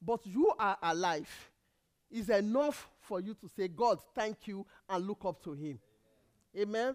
But 0.00 0.26
you 0.26 0.52
are 0.58 0.76
alive. 0.82 1.50
Is 2.10 2.30
enough 2.30 2.88
for 3.00 3.20
you 3.20 3.34
to 3.34 3.48
say, 3.48 3.68
God, 3.68 3.98
thank 4.14 4.46
you, 4.46 4.64
and 4.88 5.06
look 5.06 5.24
up 5.24 5.42
to 5.44 5.52
Him. 5.52 5.78
Amen. 6.56 6.68
Amen. 6.68 6.94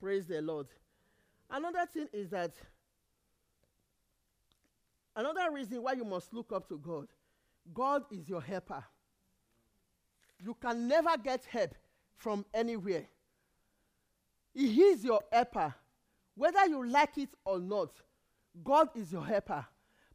Praise 0.00 0.26
the 0.26 0.40
Lord. 0.40 0.66
Another 1.50 1.86
thing 1.92 2.08
is 2.12 2.30
that 2.30 2.52
another 5.16 5.50
reason 5.52 5.82
why 5.82 5.92
you 5.92 6.04
must 6.04 6.32
look 6.32 6.52
up 6.52 6.68
to 6.68 6.78
God 6.78 7.08
God 7.72 8.04
is 8.10 8.28
your 8.28 8.42
helper. 8.42 8.84
You 10.42 10.54
can 10.60 10.88
never 10.88 11.16
get 11.16 11.44
help 11.44 11.74
from 12.16 12.44
anywhere. 12.52 13.06
He 14.52 14.82
is 14.82 15.04
your 15.04 15.22
helper. 15.32 15.74
Whether 16.34 16.66
you 16.66 16.86
like 16.86 17.16
it 17.16 17.30
or 17.44 17.58
not, 17.58 17.90
God 18.62 18.88
is 18.94 19.12
your 19.12 19.24
helper. 19.24 19.64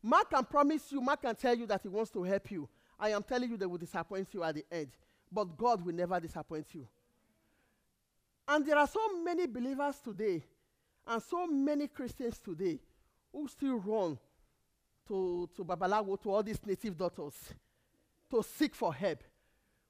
Man 0.02 0.24
can 0.30 0.46
promise 0.46 0.92
you, 0.92 1.02
Mark 1.02 1.22
can 1.22 1.36
tell 1.36 1.56
you 1.56 1.66
that 1.68 1.82
he 1.82 1.88
wants 1.90 2.12
to 2.12 2.24
help 2.24 2.52
you. 2.52 2.70
I 3.00 3.10
am 3.10 3.24
telling 3.24 3.50
you, 3.50 3.58
they 3.58 3.66
will 3.66 3.78
disappoint 3.78 4.28
you 4.34 4.44
at 4.44 4.56
the 4.56 4.66
end. 4.72 4.90
But 5.32 5.58
God 5.58 5.86
will 5.86 5.94
never 5.94 6.20
disappoint 6.20 6.68
you. 6.74 6.88
And 8.48 8.66
there 8.66 8.78
are 8.78 8.88
so 8.88 9.22
many 9.24 9.46
believers 9.46 9.98
today 10.04 10.44
and 11.06 11.22
so 11.22 11.46
many 11.48 11.88
Christians 11.88 12.40
today 12.40 12.80
who 13.32 13.48
still 13.48 13.78
run 13.78 14.18
to, 15.08 15.50
to 15.56 15.64
Babalawo, 15.64 16.22
to 16.24 16.32
all 16.32 16.44
these 16.44 16.60
native 16.66 16.98
daughters, 16.98 17.36
to 18.32 18.44
seek 18.44 18.74
for 18.74 18.94
help. 18.94 19.24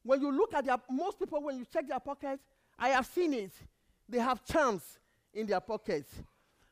When 0.03 0.21
you 0.21 0.31
look 0.31 0.53
at 0.53 0.65
their, 0.65 0.77
most 0.89 1.19
people, 1.19 1.41
when 1.43 1.57
you 1.57 1.65
check 1.71 1.87
their 1.87 1.99
pockets, 1.99 2.43
I 2.77 2.89
have 2.89 3.05
seen 3.05 3.33
it, 3.33 3.51
they 4.07 4.19
have 4.19 4.43
charms 4.43 4.81
in 5.33 5.45
their 5.45 5.59
pockets 5.59 6.09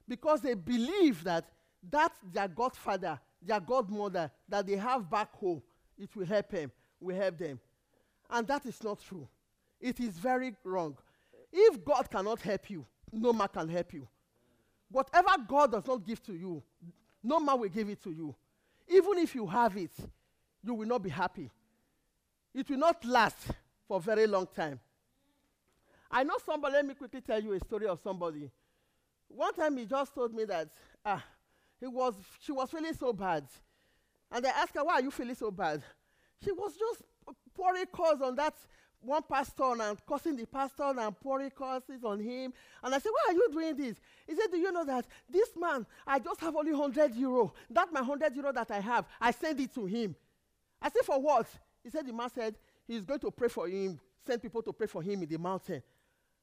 because 0.07 0.41
they 0.41 0.55
believe 0.55 1.23
that 1.23 1.45
that 1.89 2.11
their 2.33 2.47
godfather, 2.47 3.19
their 3.47 3.59
godmother 3.59 4.29
that 4.49 4.67
they 4.67 4.75
have 4.75 5.09
back 5.09 5.33
home, 5.33 5.61
it 5.97 6.15
will 6.15 6.25
help 6.25 6.49
them, 6.49 6.71
will 6.99 7.15
help 7.15 7.37
them. 7.37 7.59
And 8.29 8.45
that 8.47 8.65
is 8.65 8.83
not 8.83 8.99
true. 9.01 9.27
It 9.79 9.99
is 9.99 10.17
very 10.17 10.55
wrong. 10.63 10.97
If 11.51 11.83
God 11.83 12.09
cannot 12.09 12.41
help 12.41 12.69
you, 12.69 12.85
no 13.11 13.31
man 13.31 13.47
can 13.53 13.69
help 13.69 13.93
you. 13.93 14.07
Whatever 14.89 15.29
God 15.47 15.71
does 15.71 15.87
not 15.87 16.05
give 16.05 16.21
to 16.23 16.33
you, 16.33 16.61
no 17.23 17.39
man 17.39 17.59
will 17.59 17.69
give 17.69 17.89
it 17.89 18.03
to 18.03 18.11
you. 18.11 18.35
Even 18.87 19.17
if 19.17 19.33
you 19.33 19.47
have 19.47 19.75
it, 19.77 19.91
you 20.63 20.73
will 20.73 20.87
not 20.87 21.03
be 21.03 21.09
happy. 21.09 21.49
It 22.53 22.69
will 22.69 22.77
not 22.77 23.03
last 23.05 23.51
for 23.87 23.97
a 23.97 24.01
very 24.01 24.27
long 24.27 24.47
time. 24.55 24.79
I 26.09 26.23
know 26.23 26.35
somebody, 26.45 26.73
let 26.75 26.85
me 26.85 26.93
quickly 26.93 27.21
tell 27.21 27.41
you 27.41 27.53
a 27.53 27.59
story 27.59 27.87
of 27.87 27.99
somebody. 28.01 28.49
One 29.27 29.53
time 29.53 29.77
he 29.77 29.85
just 29.85 30.15
told 30.15 30.33
me 30.33 30.45
that 30.45 30.69
ah, 31.05 31.23
he 31.79 31.87
was, 31.87 32.15
she 32.39 32.51
was 32.51 32.69
feeling 32.69 32.93
so 32.93 33.13
bad. 33.13 33.45
And 34.31 34.45
I 34.45 34.49
asked 34.49 34.75
her, 34.75 34.83
why 34.83 34.95
are 34.95 35.01
you 35.01 35.11
feeling 35.11 35.35
so 35.35 35.51
bad? 35.51 35.83
She 36.43 36.51
was 36.51 36.75
just 36.75 37.03
pouring 37.55 37.85
calls 37.87 38.21
on 38.21 38.35
that 38.35 38.53
one 39.01 39.23
pastor 39.23 39.81
and 39.81 39.97
cursing 40.05 40.35
the 40.35 40.45
pastor 40.45 40.93
and 40.97 41.19
pouring 41.19 41.51
curses 41.51 42.03
on 42.03 42.19
him. 42.19 42.53
And 42.83 42.93
I 42.93 42.99
said, 42.99 43.11
Why 43.11 43.31
are 43.31 43.33
you 43.33 43.49
doing 43.51 43.75
this? 43.75 43.95
He 44.27 44.35
said, 44.35 44.47
Do 44.51 44.57
you 44.57 44.71
know 44.71 44.85
that 44.85 45.05
this 45.29 45.49
man, 45.55 45.85
I 46.05 46.19
just 46.19 46.39
have 46.41 46.55
only 46.55 46.73
100 46.73 47.15
euro. 47.15 47.53
That 47.69 47.91
my 47.93 48.01
100 48.01 48.35
euro 48.35 48.51
that 48.53 48.71
I 48.71 48.79
have, 48.79 49.05
I 49.19 49.31
send 49.31 49.59
it 49.59 49.73
to 49.75 49.85
him. 49.85 50.15
I 50.81 50.89
said, 50.89 51.03
For 51.05 51.19
what? 51.21 51.47
He 51.83 51.89
said, 51.89 52.07
The 52.07 52.13
man 52.13 52.29
said, 52.29 52.55
He's 52.87 53.03
going 53.03 53.19
to 53.19 53.31
pray 53.31 53.49
for 53.49 53.67
him, 53.67 53.99
send 54.25 54.41
people 54.41 54.61
to 54.63 54.73
pray 54.73 54.87
for 54.87 55.01
him 55.01 55.21
in 55.23 55.29
the 55.29 55.37
mountain. 55.37 55.81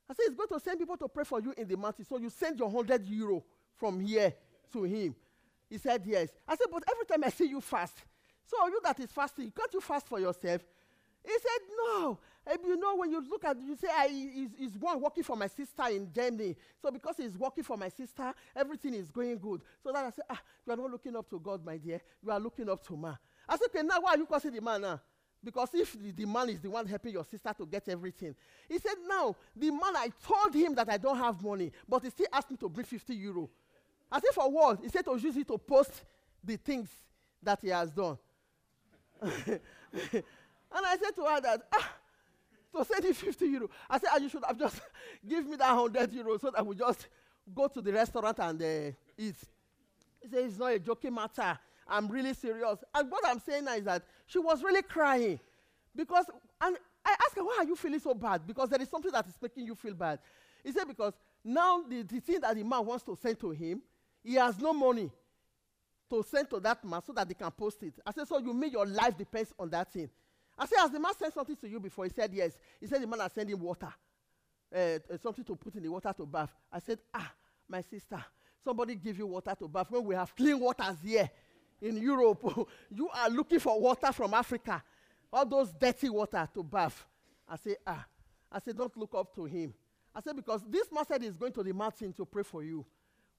I 0.08 0.14
said, 0.14 0.24
He's 0.28 0.36
going 0.36 0.48
to 0.48 0.60
send 0.60 0.78
people 0.78 0.96
to 0.96 1.08
pray 1.08 1.24
for 1.24 1.40
you 1.40 1.54
in 1.56 1.66
the 1.66 1.76
mountain. 1.76 2.04
So 2.04 2.18
you 2.18 2.30
send 2.30 2.58
your 2.58 2.68
100 2.68 3.04
euro 3.06 3.44
from 3.74 4.00
here 4.00 4.32
to 4.72 4.84
him. 4.84 5.14
He 5.68 5.78
said, 5.78 6.02
Yes. 6.04 6.30
I 6.46 6.56
said, 6.56 6.66
But 6.70 6.84
every 6.90 7.06
time 7.06 7.24
I 7.24 7.30
see 7.30 7.46
you 7.46 7.60
fast, 7.60 7.96
so 8.46 8.66
you 8.66 8.80
that 8.84 9.00
is 9.00 9.10
fasting, 9.10 9.52
can't 9.56 9.72
you 9.72 9.80
fast 9.80 10.06
for 10.06 10.20
yourself? 10.20 10.62
He 11.24 11.32
said, 11.32 11.68
No. 11.76 12.18
And 12.46 12.58
you 12.66 12.76
know, 12.76 12.96
when 12.96 13.10
you 13.10 13.24
look 13.28 13.44
at 13.44 13.56
you 13.60 13.74
say, 13.74 13.88
I, 13.90 14.08
he's, 14.08 14.50
he's 14.58 14.78
one 14.78 15.00
working 15.00 15.24
for 15.24 15.34
my 15.34 15.46
sister 15.46 15.84
in 15.90 16.12
Germany. 16.12 16.56
So 16.82 16.90
because 16.90 17.16
he's 17.16 17.38
working 17.38 17.64
for 17.64 17.76
my 17.78 17.88
sister, 17.88 18.34
everything 18.54 18.92
is 18.94 19.10
going 19.10 19.38
good. 19.38 19.62
So 19.82 19.92
that 19.92 20.04
I 20.04 20.10
said, 20.10 20.24
Ah, 20.28 20.40
you 20.66 20.72
are 20.72 20.76
not 20.76 20.90
looking 20.90 21.16
up 21.16 21.28
to 21.30 21.40
God, 21.40 21.64
my 21.64 21.78
dear. 21.78 22.00
You 22.22 22.30
are 22.30 22.40
looking 22.40 22.68
up 22.68 22.86
to 22.86 22.96
man. 22.96 23.16
I 23.48 23.56
said, 23.56 23.68
Okay, 23.74 23.82
now 23.82 24.00
why 24.00 24.12
are 24.12 24.18
you 24.18 24.26
cursing 24.26 24.52
the 24.52 24.60
man 24.60 24.82
now? 24.82 25.00
Because 25.42 25.70
if 25.74 25.92
the, 26.00 26.10
the 26.10 26.26
man 26.26 26.48
is 26.50 26.60
the 26.60 26.70
one 26.70 26.86
helping 26.86 27.12
your 27.12 27.24
sister 27.24 27.52
to 27.56 27.66
get 27.66 27.88
everything. 27.88 28.34
He 28.68 28.78
said, 28.78 28.94
Now, 29.06 29.36
the 29.56 29.70
man, 29.70 29.96
I 29.96 30.10
told 30.26 30.54
him 30.54 30.74
that 30.74 30.90
I 30.90 30.98
don't 30.98 31.18
have 31.18 31.42
money, 31.42 31.72
but 31.88 32.02
he 32.02 32.10
still 32.10 32.26
asked 32.32 32.50
me 32.50 32.56
to 32.58 32.68
bring 32.68 32.86
50 32.86 33.14
euro. 33.14 33.50
I 34.14 34.20
said, 34.20 34.32
For 34.32 34.48
what? 34.48 34.78
He 34.80 34.88
said 34.88 35.04
to 35.06 35.16
use 35.16 35.36
it 35.36 35.48
to 35.48 35.58
post 35.58 36.04
the 36.44 36.56
things 36.56 36.88
that 37.42 37.58
he 37.60 37.68
has 37.68 37.90
done. 37.90 38.16
and 39.20 39.60
I 40.72 40.96
said 41.02 41.14
to 41.16 41.22
her 41.24 41.40
that, 41.40 41.62
ah, 41.74 41.92
to 42.76 42.84
send 42.84 43.04
you 43.04 43.12
50 43.12 43.46
euro. 43.46 43.70
I 43.90 43.98
said, 43.98 44.10
ah, 44.12 44.18
you 44.18 44.28
should 44.28 44.44
have 44.46 44.58
just 44.58 44.80
give 45.28 45.46
me 45.48 45.56
that 45.56 45.74
100 45.74 46.12
euro 46.12 46.38
so 46.38 46.52
that 46.54 46.64
we 46.64 46.76
just 46.76 47.08
go 47.52 47.66
to 47.66 47.80
the 47.82 47.92
restaurant 47.92 48.38
and 48.38 48.62
uh, 48.62 48.92
eat. 49.18 49.34
He 50.22 50.28
said, 50.30 50.44
it's 50.44 50.58
not 50.58 50.72
a 50.72 50.78
joking 50.78 51.12
matter. 51.12 51.58
I'm 51.88 52.08
really 52.08 52.34
serious. 52.34 52.84
And 52.94 53.10
what 53.10 53.26
I'm 53.26 53.40
saying 53.40 53.64
now 53.64 53.74
is 53.74 53.84
that 53.84 54.04
she 54.26 54.38
was 54.38 54.62
really 54.62 54.82
crying 54.82 55.40
because, 55.96 56.26
and 56.60 56.76
I 57.04 57.10
asked 57.10 57.36
her, 57.36 57.44
why 57.44 57.56
are 57.58 57.64
you 57.64 57.74
feeling 57.74 58.00
so 58.00 58.14
bad? 58.14 58.46
Because 58.46 58.70
there 58.70 58.80
is 58.80 58.88
something 58.88 59.10
that 59.10 59.26
is 59.26 59.34
making 59.42 59.66
you 59.66 59.74
feel 59.74 59.94
bad. 59.94 60.20
He 60.62 60.72
said, 60.72 60.88
because 60.88 61.14
now 61.44 61.82
the, 61.82 62.02
the 62.02 62.20
thing 62.20 62.40
that 62.40 62.54
the 62.54 62.62
man 62.62 62.86
wants 62.86 63.04
to 63.04 63.16
send 63.20 63.38
to 63.40 63.50
him, 63.50 63.82
he 64.24 64.34
has 64.34 64.58
no 64.58 64.72
money 64.72 65.10
to 66.10 66.24
send 66.28 66.48
to 66.50 66.60
that 66.60 66.84
man 66.84 67.00
so 67.06 67.12
that 67.12 67.28
they 67.28 67.34
can 67.34 67.50
post 67.50 67.82
it. 67.82 67.94
I 68.06 68.12
said, 68.12 68.26
so 68.26 68.38
you 68.38 68.52
mean 68.54 68.72
your 68.72 68.86
life 68.86 69.16
depends 69.16 69.52
on 69.58 69.70
that 69.70 69.92
thing? 69.92 70.08
I 70.58 70.66
said, 70.66 70.78
has 70.78 70.90
the 70.90 71.00
man 71.00 71.12
sent 71.18 71.34
something 71.34 71.56
to 71.56 71.68
you 71.68 71.78
before? 71.80 72.04
He 72.04 72.10
said, 72.10 72.30
yes. 72.32 72.52
He 72.80 72.86
said, 72.86 73.02
the 73.02 73.06
man 73.06 73.20
has 73.20 73.32
sent 73.32 73.50
him 73.50 73.60
water, 73.60 73.92
uh, 74.74 74.78
uh, 74.78 74.98
something 75.22 75.44
to 75.44 75.56
put 75.56 75.74
in 75.74 75.82
the 75.82 75.90
water 75.90 76.12
to 76.16 76.26
bath. 76.26 76.54
I 76.72 76.78
said, 76.78 76.98
ah, 77.12 77.32
my 77.68 77.82
sister, 77.82 78.24
somebody 78.62 78.94
give 78.94 79.18
you 79.18 79.26
water 79.26 79.54
to 79.58 79.68
bath 79.68 79.90
when 79.90 80.04
we 80.04 80.14
have 80.14 80.34
clean 80.34 80.58
waters 80.58 80.96
here 81.04 81.28
in 81.82 81.96
Europe, 81.96 82.68
you 82.90 83.08
are 83.12 83.28
looking 83.28 83.58
for 83.58 83.78
water 83.80 84.12
from 84.12 84.32
Africa, 84.34 84.82
all 85.32 85.44
those 85.44 85.72
dirty 85.72 86.08
water 86.08 86.48
to 86.54 86.62
bath. 86.62 87.04
I 87.48 87.56
say, 87.56 87.76
ah. 87.86 88.06
I 88.54 88.60
said, 88.60 88.76
don't 88.76 88.96
look 88.96 89.12
up 89.16 89.34
to 89.34 89.46
him. 89.46 89.74
I 90.14 90.20
said, 90.20 90.36
because 90.36 90.62
this 90.68 90.92
man 90.92 91.04
said 91.06 91.20
he's 91.22 91.36
going 91.36 91.52
to 91.52 91.62
the 91.64 91.74
mountain 91.74 92.12
to 92.12 92.24
pray 92.24 92.44
for 92.44 92.62
you. 92.62 92.86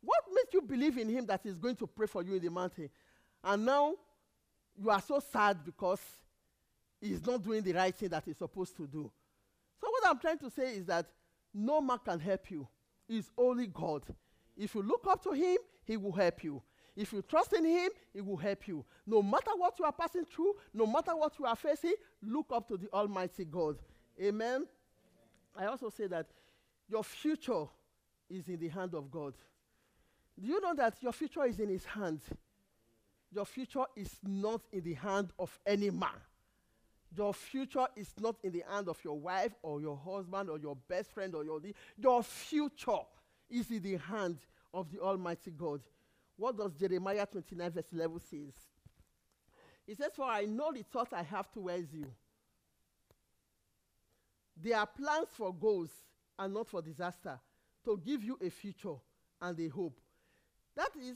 What 0.05 0.24
makes 0.33 0.53
you 0.53 0.62
believe 0.62 0.97
in 1.00 1.09
him 1.09 1.25
that 1.25 1.41
he's 1.43 1.57
going 1.57 1.75
to 1.77 1.88
pray 1.88 2.05
for 2.05 2.24
you 2.24 2.35
in 2.35 2.43
the 2.43 2.51
mountain? 2.51 2.89
And 3.43 3.65
now 3.65 3.95
you 4.77 4.89
are 4.89 5.01
so 5.01 5.19
sad 5.19 5.57
because 5.65 6.00
he's 7.01 7.25
not 7.25 7.43
doing 7.43 7.63
the 7.63 7.74
right 7.74 7.95
thing 7.95 8.09
that 8.09 8.24
he's 8.24 8.38
supposed 8.38 8.77
to 8.77 8.85
do. 8.85 9.12
So, 9.81 9.89
what 9.89 10.07
I'm 10.07 10.19
trying 10.19 10.38
to 10.39 10.50
say 10.50 10.75
is 10.75 10.85
that 10.85 11.07
no 11.53 11.81
man 11.81 11.97
can 12.05 12.19
help 12.19 12.51
you. 12.51 12.67
It's 13.09 13.31
only 13.38 13.67
God. 13.67 14.03
If 14.55 14.75
you 14.75 14.83
look 14.83 15.05
up 15.09 15.24
to 15.24 15.31
him, 15.31 15.57
he 15.83 15.97
will 15.97 16.12
help 16.12 16.43
you. 16.43 16.62
If 16.95 17.12
you 17.12 17.21
trust 17.21 17.53
in 17.53 17.65
him, 17.65 17.89
he 18.13 18.21
will 18.21 18.38
help 18.38 18.67
you. 18.67 18.85
No 19.05 19.21
matter 19.21 19.51
what 19.57 19.77
you 19.79 19.85
are 19.85 19.91
passing 19.91 20.25
through, 20.25 20.53
no 20.74 20.85
matter 20.85 21.15
what 21.15 21.38
you 21.38 21.45
are 21.45 21.55
facing, 21.55 21.95
look 22.24 22.47
up 22.53 22.67
to 22.69 22.77
the 22.77 22.88
Almighty 22.93 23.45
God. 23.45 23.77
Amen. 24.21 24.65
I 25.55 25.65
also 25.65 25.89
say 25.89 26.07
that 26.07 26.27
your 26.88 27.03
future 27.03 27.65
is 28.29 28.47
in 28.47 28.59
the 28.59 28.69
hand 28.69 28.93
of 28.93 29.12
God. 29.12 29.33
Do 30.39 30.48
you 30.48 30.60
know 30.62 30.74
that 30.75 30.96
your 31.01 31.13
future 31.13 31.46
is 31.46 31.60
in 31.60 31.70
His 31.70 31.86
hands? 31.86 32.24
Your 33.32 33.46
future 33.46 33.86
is 33.96 34.18
not 34.24 34.62
in 34.72 34.84
the 34.84 34.94
hand 34.94 35.32
of 35.39 35.58
any 35.65 35.89
man. 35.89 36.10
Your 37.15 37.34
future 37.34 37.88
is 37.96 38.13
not 38.20 38.36
in 38.44 38.51
the 38.51 38.63
hand 38.70 38.89
of 38.89 38.98
your 39.04 39.18
wife 39.18 39.54
or 39.62 39.80
your 39.82 39.98
husband 39.98 40.50
or 40.50 40.58
your 40.58 40.75
best 40.88 41.12
friend 41.12 41.34
or 41.36 41.44
your. 41.44 41.62
Your 41.98 42.24
future 42.24 43.00
is 43.50 43.72
in 43.72 43.82
the 43.82 43.98
hand 43.98 44.38
of 44.74 44.92
the 44.92 45.00
Almighty 45.00 45.51
God. 45.51 45.82
What 46.38 46.58
does 46.58 46.74
Jeremiah 46.74 47.25
29, 47.25 47.72
verse 47.72 47.94
11 47.94 48.20
says? 48.20 48.54
He 49.88 49.96
says, 49.96 50.12
For 50.15 50.25
I 50.25 50.46
know 50.46 50.72
the 50.74 50.84
thoughts 50.84 51.13
I 51.13 51.24
have 51.24 51.51
towards 51.51 51.94
you. 51.94 52.08
They 54.62 54.74
are 54.74 54.88
plans 54.88 55.27
for 55.32 55.54
goals 55.54 55.92
and 56.38 56.54
not 56.54 56.68
for 56.68 56.82
disaster, 56.82 57.39
to 57.86 58.01
give 58.04 58.24
you 58.24 58.38
a 58.42 58.50
future 58.50 58.96
and 59.42 59.58
a 59.60 59.68
hope. 59.70 60.00
That 60.75 60.89
is, 61.01 61.15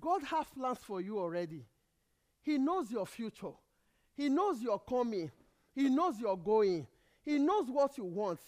God 0.00 0.22
has 0.24 0.46
plans 0.56 0.78
for 0.78 1.00
you 1.00 1.18
already. 1.18 1.64
He 2.42 2.58
knows 2.58 2.90
your 2.90 3.06
future. 3.06 3.52
He 4.16 4.28
knows 4.28 4.60
you're 4.62 4.78
coming. 4.78 5.30
He 5.74 5.88
knows 5.88 6.18
you're 6.18 6.36
going. 6.36 6.86
He 7.24 7.38
knows 7.38 7.66
what 7.68 7.98
you 7.98 8.04
want. 8.04 8.40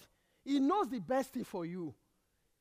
He 0.45 0.61
knows 0.61 0.89
the 0.89 1.01
best 1.01 1.33
thing 1.33 1.45
for 1.45 1.67
you. 1.67 1.95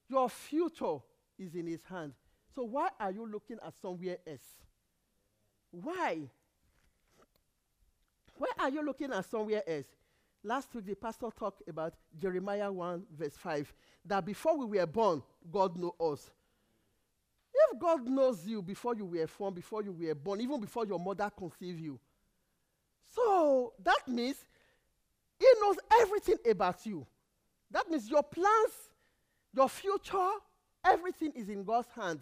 Your 0.10 0.30
future 0.30 0.98
is 1.38 1.56
in 1.56 1.68
His 1.68 1.84
hand. 1.84 2.14
So 2.54 2.64
why 2.64 2.90
are 3.00 3.12
you 3.12 3.30
looking 3.30 3.58
at 3.66 3.74
somewhere 3.82 4.18
else? 4.26 4.42
Why? 5.72 6.20
Why 8.36 8.48
are 8.60 8.70
you 8.70 8.84
looking 8.84 9.12
at 9.14 9.26
somewhere 9.26 9.64
else? 9.68 9.86
Last 10.44 10.74
week, 10.74 10.86
the 10.86 10.96
pastor 10.96 11.28
talked 11.38 11.68
about 11.68 11.94
Jeremiah 12.18 12.72
1, 12.72 13.04
verse 13.18 13.36
5, 13.36 13.74
that 14.06 14.26
before 14.26 14.58
we 14.58 14.78
were 14.78 14.86
born, 14.86 15.22
God 15.52 15.78
knew 15.78 15.94
us. 16.00 16.30
If 17.58 17.80
God 17.80 18.08
knows 18.08 18.46
you 18.46 18.62
before 18.62 18.96
you 18.96 19.06
were 19.06 19.28
formed, 19.28 19.56
before 19.56 19.84
you 19.84 19.92
were 19.92 20.14
born, 20.14 20.42
even 20.42 20.62
before 20.62 20.86
your 20.86 21.00
mother 21.00 21.32
conceived 21.36 21.80
you, 21.80 22.00
so 23.14 23.74
that 23.84 24.08
means 24.08 24.38
He 25.40 25.48
knows 25.60 25.78
everything 26.02 26.38
about 26.50 26.86
you. 26.86 27.06
That 27.72 27.90
means 27.90 28.10
your 28.10 28.24
plans, 28.24 28.74
your 29.54 29.70
future, 29.70 30.30
everything 30.86 31.32
is 31.36 31.50
in 31.50 31.64
God's 31.64 31.88
hand. 31.96 32.20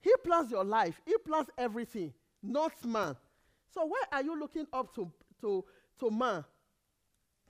He 0.00 0.12
plans 0.22 0.50
your 0.50 0.64
life, 0.64 1.00
He 1.06 1.16
plans 1.24 1.48
everything, 1.56 2.12
not 2.42 2.72
man. 2.84 3.16
So 3.72 3.84
why 3.84 4.02
are 4.12 4.22
you 4.22 4.38
looking 4.38 4.66
up 4.72 4.94
to, 4.94 5.10
to, 5.40 5.64
to 6.00 6.10
man 6.10 6.44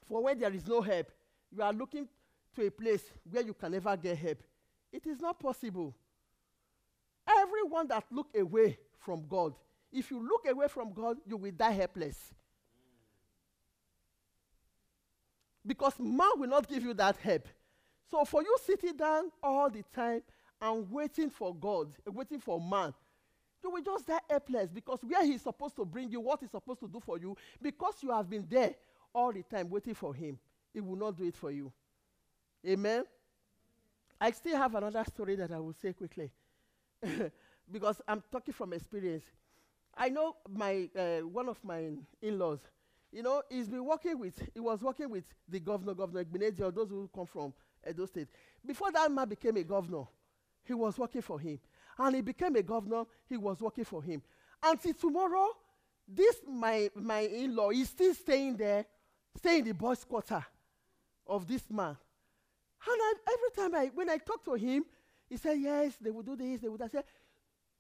for 0.08 0.22
when 0.22 0.38
there 0.38 0.52
is 0.52 0.66
no 0.66 0.80
help? 0.80 1.10
You 1.54 1.62
are 1.62 1.72
looking 1.72 2.08
to 2.54 2.66
a 2.66 2.70
place 2.70 3.02
where 3.30 3.42
you 3.42 3.54
can 3.54 3.72
never 3.72 3.96
get 3.96 4.16
help. 4.18 4.38
It 4.92 5.06
is 5.06 5.20
not 5.20 5.38
possible. 5.38 5.94
Everyone 7.28 7.88
that 7.88 8.04
look 8.10 8.28
away 8.36 8.78
from 8.98 9.26
God, 9.28 9.54
if 9.92 10.10
you 10.10 10.20
look 10.20 10.46
away 10.48 10.68
from 10.68 10.92
God, 10.92 11.16
you 11.26 11.36
will 11.36 11.52
die 11.52 11.72
helpless. 11.72 12.34
Because 15.66 15.98
man 15.98 16.30
will 16.36 16.48
not 16.48 16.68
give 16.68 16.84
you 16.84 16.94
that 16.94 17.16
help. 17.16 17.48
So 18.10 18.24
for 18.24 18.42
you 18.42 18.56
sitting 18.64 18.96
down 18.96 19.30
all 19.42 19.68
the 19.68 19.82
time 19.94 20.22
and 20.60 20.90
waiting 20.90 21.30
for 21.30 21.54
God, 21.54 21.88
waiting 22.06 22.38
for 22.38 22.60
man, 22.60 22.94
you 23.64 23.70
will 23.70 23.82
just 23.82 24.06
die 24.06 24.20
helpless 24.30 24.70
because 24.70 25.00
where 25.02 25.24
he's 25.24 25.42
supposed 25.42 25.74
to 25.76 25.84
bring 25.84 26.10
you, 26.10 26.20
what 26.20 26.38
he's 26.40 26.52
supposed 26.52 26.80
to 26.80 26.88
do 26.88 27.00
for 27.00 27.18
you, 27.18 27.36
because 27.60 27.94
you 28.00 28.12
have 28.12 28.30
been 28.30 28.46
there 28.48 28.74
all 29.12 29.32
the 29.32 29.42
time 29.42 29.68
waiting 29.68 29.94
for 29.94 30.14
him, 30.14 30.38
he 30.72 30.80
will 30.80 30.96
not 30.96 31.16
do 31.16 31.24
it 31.24 31.36
for 31.36 31.50
you. 31.50 31.72
Amen. 32.64 33.04
I 34.20 34.30
still 34.30 34.56
have 34.56 34.74
another 34.74 35.04
story 35.04 35.36
that 35.36 35.50
I 35.50 35.58
will 35.58 35.74
say 35.74 35.92
quickly. 35.92 36.30
because 37.72 38.00
I'm 38.06 38.22
talking 38.30 38.54
from 38.54 38.72
experience. 38.72 39.24
I 39.96 40.08
know 40.08 40.36
my 40.48 40.88
uh, 40.96 41.18
one 41.20 41.48
of 41.48 41.62
my 41.64 41.90
in-laws. 42.20 42.60
You 43.12 43.22
know, 43.22 43.42
he's 43.48 43.68
been 43.68 43.84
working 43.84 44.18
with. 44.18 44.40
He 44.52 44.60
was 44.60 44.82
working 44.82 45.10
with 45.10 45.24
the 45.48 45.60
governor, 45.60 45.94
Governor 45.94 46.24
Igbenedi, 46.24 46.60
or 46.60 46.70
those 46.70 46.90
who 46.90 47.08
come 47.14 47.26
from 47.26 47.52
Edo 47.88 48.04
State. 48.06 48.28
Before 48.64 48.92
that 48.92 49.10
man 49.10 49.28
became 49.28 49.56
a 49.56 49.62
governor, 49.62 50.04
he 50.64 50.74
was 50.74 50.98
working 50.98 51.22
for 51.22 51.38
him, 51.40 51.58
and 51.98 52.16
he 52.16 52.20
became 52.20 52.56
a 52.56 52.62
governor. 52.62 53.04
He 53.28 53.36
was 53.36 53.60
working 53.60 53.84
for 53.84 54.02
him. 54.02 54.22
Until 54.62 54.92
tomorrow, 54.94 55.48
this 56.06 56.40
my 56.46 56.90
my 56.94 57.20
in-law 57.20 57.70
is 57.70 57.88
still 57.88 58.14
staying 58.14 58.56
there, 58.56 58.84
staying 59.38 59.60
in 59.60 59.64
the 59.68 59.74
boys' 59.74 60.04
quarter 60.04 60.44
of 61.26 61.46
this 61.46 61.62
man. 61.70 61.96
And 62.88 63.00
I, 63.00 63.14
every 63.32 63.50
time 63.70 63.74
I 63.80 63.90
when 63.94 64.10
I 64.10 64.18
talk 64.18 64.44
to 64.44 64.54
him, 64.54 64.84
he 65.28 65.36
said, 65.36 65.58
Yes, 65.58 65.94
they 66.00 66.10
will 66.10 66.22
do 66.22 66.36
this, 66.36 66.60
they 66.60 66.68
will 66.68 66.76
do 66.76 66.84
that. 66.84 66.92
Said, 66.92 67.04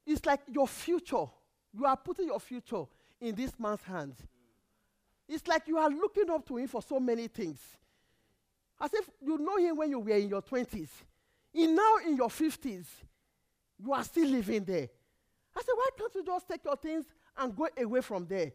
It's 0.06 0.24
like 0.24 0.40
your 0.50 0.68
future. 0.68 1.26
You 1.72 1.84
are 1.84 1.96
putting 1.96 2.26
your 2.26 2.40
future 2.40 2.84
in 3.20 3.34
this 3.34 3.52
man's 3.58 3.82
hands. 3.82 4.16
It's 5.28 5.46
like 5.46 5.66
you 5.66 5.78
are 5.78 5.90
looking 5.90 6.30
up 6.30 6.46
to 6.48 6.56
him 6.56 6.68
for 6.68 6.82
so 6.82 7.00
many 7.00 7.28
things. 7.28 7.58
As 8.80 8.92
if 8.94 9.10
you 9.20 9.38
know 9.38 9.56
him 9.56 9.76
when 9.76 9.90
you 9.90 9.98
were 9.98 10.10
in 10.10 10.28
your 10.28 10.42
20s. 10.42 10.88
In 11.54 11.74
now 11.74 11.96
in 12.06 12.16
your 12.16 12.28
50s, 12.28 12.86
you 13.82 13.92
are 13.92 14.04
still 14.04 14.28
living 14.28 14.64
there. 14.64 14.88
I 15.56 15.62
said, 15.62 15.72
why 15.74 15.88
can't 15.98 16.14
you 16.14 16.24
just 16.24 16.48
take 16.48 16.64
your 16.64 16.76
things 16.76 17.06
and 17.36 17.56
go 17.56 17.68
away 17.78 18.02
from 18.02 18.26
there? 18.26 18.52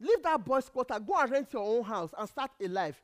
Leave 0.00 0.22
that 0.22 0.44
boy's 0.44 0.68
quarter, 0.68 0.98
go 0.98 1.14
and 1.18 1.30
rent 1.30 1.52
your 1.52 1.62
own 1.62 1.82
house 1.82 2.14
and 2.16 2.28
start 2.28 2.52
a 2.60 2.68
life. 2.68 3.02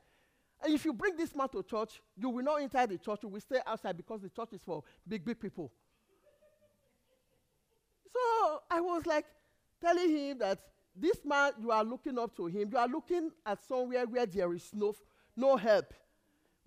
And 0.63 0.73
if 0.73 0.85
you 0.85 0.93
bring 0.93 1.15
this 1.15 1.35
man 1.35 1.49
to 1.49 1.63
church, 1.63 2.01
you 2.15 2.29
will 2.29 2.43
not 2.43 2.61
enter 2.61 2.85
the 2.87 2.97
church, 2.97 3.19
you 3.23 3.29
will 3.29 3.41
stay 3.41 3.59
outside 3.65 3.95
because 3.95 4.21
the 4.21 4.29
church 4.29 4.53
is 4.53 4.61
for 4.65 4.83
big, 5.07 5.23
big 5.23 5.39
people. 5.39 5.71
So 8.11 8.61
I 8.71 8.81
was 8.81 9.05
like 9.05 9.25
telling 9.79 10.09
him 10.09 10.39
that 10.39 10.59
this 10.95 11.23
man, 11.23 11.51
you 11.61 11.71
are 11.71 11.83
looking 11.83 12.17
up 12.17 12.35
to 12.37 12.47
him, 12.47 12.69
you 12.71 12.77
are 12.77 12.87
looking 12.87 13.29
at 13.45 13.63
somewhere 13.67 14.05
where 14.07 14.25
there 14.25 14.51
is 14.53 14.69
no, 14.73 14.95
no 15.35 15.55
help, 15.55 15.93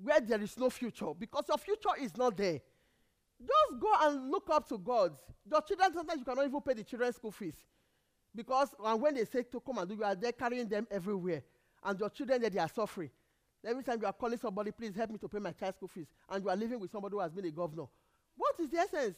where 0.00 0.20
there 0.20 0.40
is 0.40 0.57
no 0.57 0.70
future, 0.70 1.12
because 1.18 1.44
your 1.48 1.59
future 1.59 1.90
is 2.00 2.16
not 2.16 2.37
there. 2.37 2.61
Just 3.40 3.81
go 3.81 3.92
and 4.03 4.31
look 4.31 4.48
up 4.50 4.68
to 4.68 4.79
God. 4.79 5.16
Your 5.50 5.62
children, 5.62 5.92
sometimes 5.94 6.20
you 6.20 6.24
cannot 6.24 6.46
even 6.46 6.61
pay 6.61 6.74
the 6.74 6.85
children's 6.85 7.16
school 7.16 7.33
fees. 7.33 7.57
Because 8.35 8.74
and 8.85 9.00
when 9.00 9.14
they 9.14 9.24
say 9.24 9.42
to 9.42 9.59
come 9.61 9.79
and 9.79 9.88
do, 9.88 9.96
you 9.96 10.05
are 10.05 10.14
there 10.14 10.33
carrying 10.33 10.68
them 10.68 10.87
everywhere. 10.90 11.42
And 11.83 11.98
your 11.98 12.11
children, 12.11 12.42
they 12.42 12.59
are 12.59 12.68
suffering. 12.68 13.11
Every 13.64 13.82
time 13.82 13.98
you 14.00 14.06
are 14.06 14.12
calling 14.12 14.38
somebody, 14.38 14.70
please 14.70 14.94
help 14.94 15.10
me 15.10 15.18
to 15.18 15.28
pay 15.28 15.38
my 15.38 15.52
child 15.52 15.74
school 15.74 15.88
fees, 15.88 16.06
and 16.28 16.42
you 16.42 16.50
are 16.50 16.56
living 16.56 16.80
with 16.80 16.90
somebody 16.90 17.14
who 17.14 17.20
has 17.20 17.32
been 17.32 17.44
a 17.44 17.50
governor. 17.50 17.84
What 18.36 18.54
is 18.58 18.70
the 18.70 18.78
essence 18.78 19.16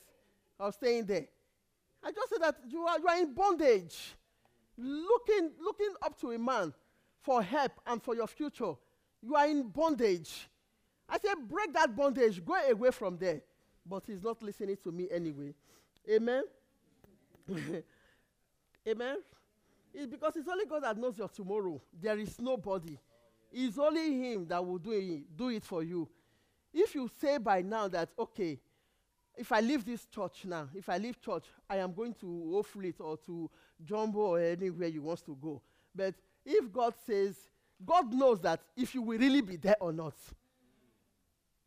of 0.58 0.74
staying 0.74 1.06
there? 1.06 1.26
I 2.02 2.10
just 2.10 2.30
said 2.30 2.42
that 2.42 2.56
you 2.68 2.82
are, 2.82 2.98
you 2.98 3.06
are 3.06 3.18
in 3.18 3.32
bondage, 3.32 4.14
looking, 4.76 5.50
looking 5.60 5.94
up 6.02 6.20
to 6.20 6.32
a 6.32 6.38
man 6.38 6.72
for 7.20 7.42
help 7.42 7.72
and 7.86 8.02
for 8.02 8.16
your 8.16 8.26
future. 8.26 8.72
You 9.22 9.36
are 9.36 9.46
in 9.46 9.68
bondage. 9.68 10.48
I 11.08 11.18
said, 11.18 11.34
break 11.48 11.72
that 11.74 11.94
bondage, 11.94 12.44
go 12.44 12.54
away 12.54 12.90
from 12.90 13.18
there. 13.18 13.42
But 13.86 14.04
he's 14.06 14.22
not 14.22 14.42
listening 14.42 14.76
to 14.82 14.90
me 14.90 15.08
anyway. 15.10 15.54
Amen. 16.10 16.44
Amen. 18.88 19.16
It's 19.94 20.06
because 20.06 20.36
it's 20.36 20.48
only 20.48 20.66
God 20.66 20.82
that 20.82 20.96
knows 20.96 21.18
your 21.18 21.28
tomorrow. 21.28 21.80
There 22.00 22.18
is 22.18 22.40
nobody. 22.40 22.98
It's 23.52 23.78
only 23.78 24.18
Him 24.18 24.46
that 24.48 24.64
will 24.64 24.78
do 24.78 24.92
it, 24.92 25.36
do 25.36 25.50
it 25.50 25.64
for 25.64 25.82
you. 25.82 26.08
If 26.72 26.94
you 26.94 27.10
say 27.20 27.38
by 27.38 27.60
now 27.62 27.88
that, 27.88 28.10
okay, 28.18 28.58
if 29.36 29.52
I 29.52 29.60
leave 29.60 29.84
this 29.84 30.06
church 30.06 30.44
now, 30.44 30.68
if 30.74 30.88
I 30.88 30.98
leave 30.98 31.20
church, 31.20 31.44
I 31.68 31.76
am 31.76 31.92
going 31.92 32.14
to 32.14 32.26
Oflit 32.26 32.94
or 33.00 33.16
to 33.26 33.50
Jumbo 33.84 34.18
or 34.18 34.40
anywhere 34.40 34.88
you 34.88 35.02
want 35.02 35.24
to 35.26 35.36
go. 35.40 35.60
But 35.94 36.14
if 36.44 36.72
God 36.72 36.94
says, 37.06 37.36
God 37.84 38.12
knows 38.12 38.40
that 38.40 38.60
if 38.76 38.94
you 38.94 39.02
will 39.02 39.18
really 39.18 39.40
be 39.40 39.56
there 39.56 39.76
or 39.80 39.92
not. 39.92 40.14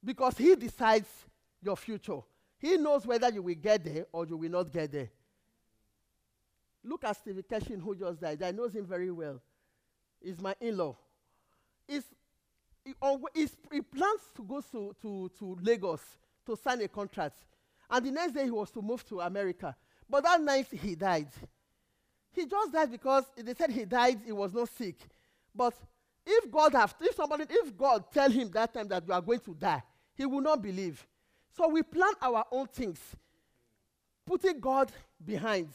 Because 0.03 0.37
He 0.37 0.55
decides 0.55 1.07
your 1.61 1.75
future. 1.75 2.19
He 2.57 2.77
knows 2.77 3.05
whether 3.05 3.29
you 3.29 3.41
will 3.41 3.55
get 3.55 3.83
there 3.83 4.05
or 4.11 4.25
you 4.25 4.37
will 4.37 4.49
not 4.51 4.71
get 4.71 4.91
there. 4.91 5.09
Look 6.83 7.03
at 7.03 7.17
Stevie 7.17 7.43
Keshin, 7.43 7.81
who 7.81 7.95
just 7.95 8.21
died. 8.21 8.41
I 8.43 8.51
knows 8.51 8.73
him 8.73 8.85
very 8.85 9.11
well. 9.11 9.41
He's 10.21 10.39
my 10.39 10.55
in-law. 10.61 10.95
He, 11.87 12.01
alwa- 13.01 13.29
he 13.33 13.81
plans 13.81 14.21
to 14.35 14.43
go 14.43 14.61
to, 14.71 14.95
to, 15.01 15.31
to 15.39 15.57
Lagos 15.61 16.01
to 16.45 16.55
sign 16.55 16.81
a 16.81 16.87
contract. 16.87 17.37
And 17.89 18.05
the 18.05 18.11
next 18.11 18.33
day 18.33 18.45
he 18.45 18.51
was 18.51 18.71
to 18.71 18.81
move 18.81 19.05
to 19.09 19.21
America. 19.21 19.75
But 20.09 20.23
that 20.23 20.41
night 20.41 20.67
he 20.71 20.95
died. 20.95 21.29
He 22.31 22.45
just 22.45 22.71
died 22.71 22.91
because 22.91 23.23
they 23.37 23.53
said 23.53 23.71
he 23.71 23.85
died, 23.85 24.19
he 24.25 24.31
was 24.31 24.53
not 24.53 24.69
sick. 24.69 24.97
But 25.53 25.73
if 26.25 26.51
God 26.51 26.73
have, 26.73 26.93
if 26.99 27.15
somebody, 27.15 27.45
if 27.49 27.75
God 27.77 28.05
tell 28.11 28.29
him 28.29 28.49
that 28.51 28.73
time 28.73 28.87
that 28.89 29.07
you 29.07 29.13
are 29.13 29.21
going 29.21 29.39
to 29.41 29.53
die, 29.53 29.81
he 30.15 30.25
will 30.25 30.41
not 30.41 30.61
believe. 30.61 31.05
So 31.55 31.67
we 31.69 31.83
plan 31.83 32.11
our 32.21 32.45
own 32.51 32.67
things, 32.67 32.99
putting 34.25 34.59
God 34.59 34.91
behind. 35.23 35.69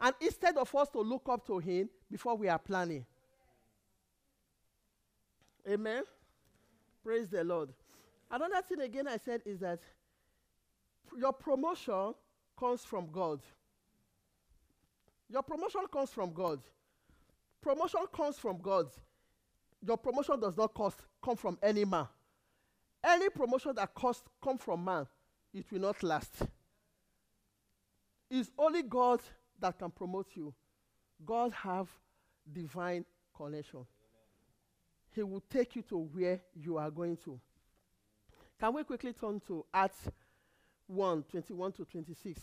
And 0.00 0.14
instead 0.20 0.56
of 0.56 0.74
us 0.74 0.88
to 0.90 1.00
look 1.00 1.28
up 1.28 1.46
to 1.46 1.58
him 1.58 1.88
before 2.10 2.36
we 2.36 2.48
are 2.48 2.58
planning. 2.58 3.06
Amen. 5.68 6.02
Praise 7.02 7.28
the 7.28 7.42
Lord. 7.42 7.70
Another 8.30 8.62
thing 8.62 8.80
again 8.80 9.08
I 9.08 9.16
said 9.18 9.42
is 9.44 9.60
that 9.60 9.80
your 11.16 11.32
promotion 11.32 12.14
comes 12.58 12.82
from 12.84 13.08
God. 13.12 13.40
Your 15.28 15.42
promotion 15.42 15.82
comes 15.92 16.10
from 16.10 16.32
God. 16.32 16.60
Promotion 17.60 18.00
comes 18.12 18.38
from 18.38 18.58
God. 18.58 18.86
Your 19.84 19.96
promotion 19.96 20.40
does 20.40 20.56
not 20.56 20.74
cost, 20.74 20.98
come 21.22 21.36
from 21.36 21.58
any 21.62 21.84
man. 21.84 22.06
Any 23.04 23.28
promotion 23.28 23.72
that 23.76 23.94
cost 23.94 24.24
come 24.42 24.58
from 24.58 24.84
man, 24.84 25.06
it 25.52 25.64
will 25.70 25.80
not 25.80 26.02
last. 26.02 26.32
It's 28.30 28.50
only 28.58 28.82
God 28.82 29.20
that 29.60 29.78
can 29.78 29.90
promote 29.90 30.28
you. 30.34 30.52
God 31.24 31.52
have 31.52 31.88
divine 32.52 33.04
connection. 33.36 33.86
He 35.16 35.22
will 35.22 35.42
take 35.48 35.74
you 35.74 35.82
to 35.82 35.96
where 35.96 36.40
you 36.54 36.76
are 36.76 36.90
going 36.90 37.16
to. 37.24 37.40
Can 38.60 38.74
we 38.74 38.84
quickly 38.84 39.14
turn 39.14 39.40
to 39.46 39.64
Acts 39.72 40.10
1 40.88 41.22
21 41.30 41.72
to 41.72 41.86
26? 41.86 42.38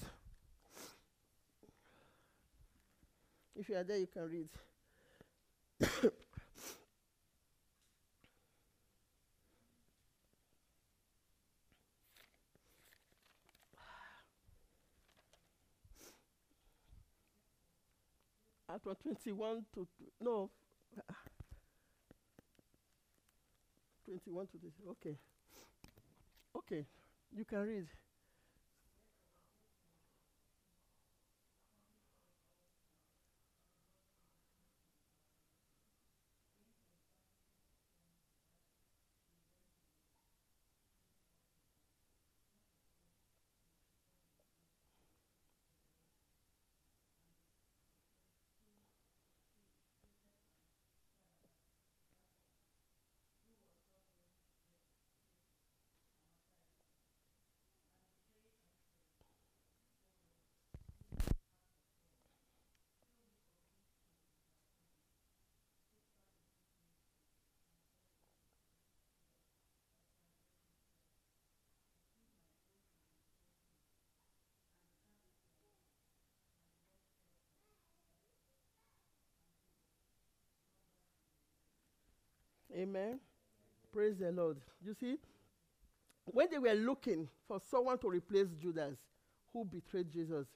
If 3.55 3.69
you 3.69 3.75
are 3.75 3.83
there, 3.83 3.99
you 3.99 4.07
can 4.07 4.23
read. 4.27 4.49
Acts 18.67 18.85
1 18.87 18.95
21 18.95 19.65
to, 19.75 19.87
no, 20.19 20.49
21 24.05 24.47
to 24.47 24.57
this, 24.57 24.73
okay. 24.89 25.17
Okay, 26.55 26.85
you 27.35 27.45
can 27.45 27.59
read. 27.59 27.87
Amen. 82.75 83.19
Praise 83.91 84.17
the 84.17 84.31
Lord. 84.31 84.57
You 84.83 84.93
see, 84.93 85.17
when 86.25 86.47
they 86.49 86.57
were 86.57 86.73
looking 86.73 87.27
for 87.47 87.59
someone 87.69 87.97
to 87.99 88.09
replace 88.09 88.47
Judas, 88.59 88.97
who 89.51 89.65
betrayed 89.65 90.11
Jesus, 90.11 90.47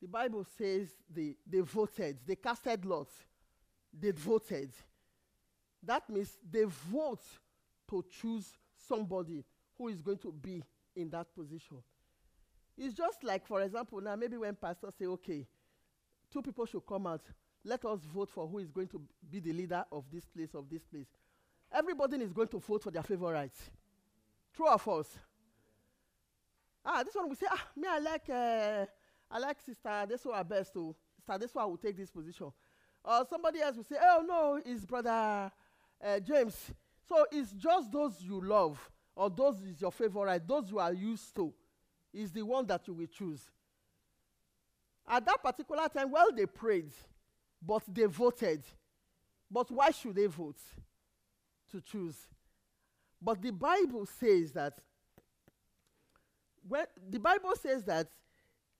the 0.00 0.08
Bible 0.08 0.44
says 0.58 0.88
they, 1.12 1.36
they 1.46 1.60
voted, 1.60 2.18
they 2.26 2.36
casted 2.36 2.84
lots, 2.84 3.14
they 3.98 4.10
voted. 4.10 4.72
That 5.82 6.08
means 6.10 6.36
they 6.50 6.64
vote 6.64 7.22
to 7.90 8.04
choose 8.20 8.52
somebody 8.88 9.44
who 9.78 9.88
is 9.88 10.02
going 10.02 10.18
to 10.18 10.32
be 10.32 10.62
in 10.94 11.10
that 11.10 11.32
position. 11.34 11.78
It's 12.76 12.94
just 12.94 13.22
like, 13.24 13.46
for 13.46 13.62
example, 13.62 14.00
now 14.00 14.16
maybe 14.16 14.36
when 14.36 14.54
pastors 14.54 14.94
say, 14.98 15.06
okay, 15.06 15.46
two 16.32 16.42
people 16.42 16.66
should 16.66 16.84
come 16.86 17.06
out, 17.06 17.22
let 17.66 17.84
us 17.84 18.00
vote 18.04 18.30
for 18.30 18.46
who 18.46 18.58
is 18.58 18.70
going 18.70 18.86
to 18.88 19.00
be 19.30 19.40
the 19.40 19.52
leader 19.52 19.84
of 19.90 20.04
this 20.12 20.24
place, 20.24 20.54
of 20.54 20.70
this 20.70 20.84
place. 20.84 21.08
Everybody 21.72 22.16
is 22.18 22.32
going 22.32 22.48
to 22.48 22.60
vote 22.60 22.84
for 22.84 22.92
their 22.92 23.02
favorites. 23.02 23.58
True 24.54 24.68
or 24.68 24.78
false? 24.78 25.18
Ah, 26.84 27.02
this 27.02 27.14
one 27.14 27.28
we 27.28 27.34
say, 27.34 27.46
ah, 27.50 27.66
me, 27.76 27.88
I 27.88 27.98
like, 27.98 28.30
uh, 28.30 28.86
I 29.28 29.38
like 29.40 29.60
Sister 29.60 29.88
Adesowa 29.88 30.48
best, 30.48 30.72
so 30.72 30.94
Sister 31.16 31.32
Adesowa 31.32 31.68
will 31.68 31.76
take 31.76 31.96
this 31.96 32.10
position. 32.10 32.52
Or 33.04 33.26
somebody 33.28 33.60
else 33.60 33.76
will 33.76 33.84
say, 33.84 33.96
oh 34.00 34.24
no, 34.26 34.60
it's 34.64 34.84
Brother 34.84 35.50
uh, 36.04 36.20
James. 36.20 36.70
So 37.08 37.26
it's 37.32 37.50
just 37.52 37.90
those 37.90 38.22
you 38.22 38.40
love, 38.40 38.78
or 39.16 39.28
those 39.28 39.60
is 39.62 39.80
your 39.80 39.90
favorite, 39.90 40.46
those 40.46 40.70
you 40.70 40.78
are 40.78 40.92
used 40.92 41.34
to, 41.34 41.52
is 42.14 42.30
the 42.30 42.42
one 42.42 42.64
that 42.66 42.86
you 42.86 42.94
will 42.94 43.06
choose. 43.06 43.40
At 45.08 45.24
that 45.26 45.42
particular 45.42 45.88
time, 45.88 46.12
well, 46.12 46.30
they 46.32 46.46
prayed, 46.46 46.92
but 47.66 47.82
they 47.88 48.04
voted. 48.04 48.62
But 49.50 49.70
why 49.70 49.90
should 49.90 50.14
they 50.14 50.26
vote? 50.26 50.58
To 51.72 51.80
choose. 51.80 52.16
But 53.20 53.42
the 53.42 53.50
Bible 53.50 54.06
says 54.06 54.52
that 54.52 54.78
when 56.68 56.84
the 57.08 57.18
Bible 57.18 57.54
says 57.60 57.84
that 57.84 58.08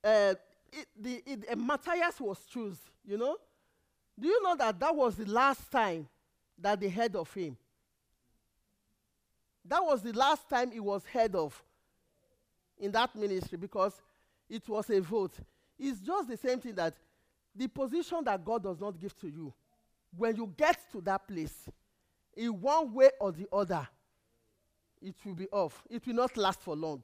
uh, 0.05 0.35
it, 0.73 0.87
the 0.99 1.23
it, 1.27 1.45
uh, 1.51 1.57
Matthias 1.57 2.21
was 2.21 2.39
chosen, 2.47 2.79
you 3.05 3.17
know. 3.17 3.37
Do 4.19 4.29
you 4.29 4.43
know 4.43 4.57
that 4.57 4.79
that 4.81 4.95
was 4.95 5.17
the 5.17 5.27
last 5.27 5.71
time 5.71 6.09
that 6.59 6.81
they 6.81 6.89
heard 6.89 7.15
of 7.17 7.33
him? 7.33 7.57
That 9.65 9.85
was 9.85 10.03
the 10.03 10.13
last 10.13 10.49
time 10.49 10.71
he 10.71 10.81
was 10.81 11.05
heard 11.07 11.35
of 11.35 11.61
in 12.79 12.93
that 12.93 13.15
ministry 13.17 13.59
because 13.59 14.01
it 14.49 14.69
was 14.69 14.89
a 14.91 15.01
vote. 15.01 15.33
It's 15.79 16.01
just 16.01 16.29
the 16.29 16.37
same 16.37 16.61
thing 16.61 16.75
that 16.77 16.95
the 17.57 17.69
position 17.69 18.23
that 18.25 18.45
God 18.45 18.63
does 18.63 18.79
not 18.79 18.99
give 19.01 19.17
to 19.21 19.29
you, 19.29 19.53
when 20.17 20.37
you 20.37 20.53
get 20.57 20.79
to 20.93 21.01
that 21.03 21.27
place, 21.27 21.69
in 22.37 22.61
one 22.61 22.93
way 22.93 23.11
or 23.19 23.33
the 23.33 23.47
other, 23.53 23.87
it 25.01 25.15
will 25.25 25.35
be 25.35 25.49
off. 25.49 25.83
It 25.89 26.07
will 26.07 26.15
not 26.15 26.37
last 26.37 26.61
for 26.61 26.77
long 26.77 27.03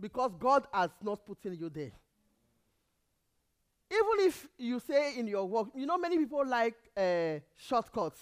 because 0.00 0.32
God 0.38 0.66
has 0.72 0.90
not 1.02 1.24
put 1.24 1.44
in 1.44 1.54
you 1.54 1.68
there. 1.68 1.92
Even 3.90 4.26
if 4.26 4.48
you 4.56 4.80
say 4.80 5.18
in 5.18 5.26
your 5.26 5.46
work, 5.46 5.68
you 5.74 5.84
know, 5.84 5.98
many 5.98 6.16
people 6.16 6.46
like 6.46 6.76
uh, 6.96 7.40
shortcuts. 7.56 8.20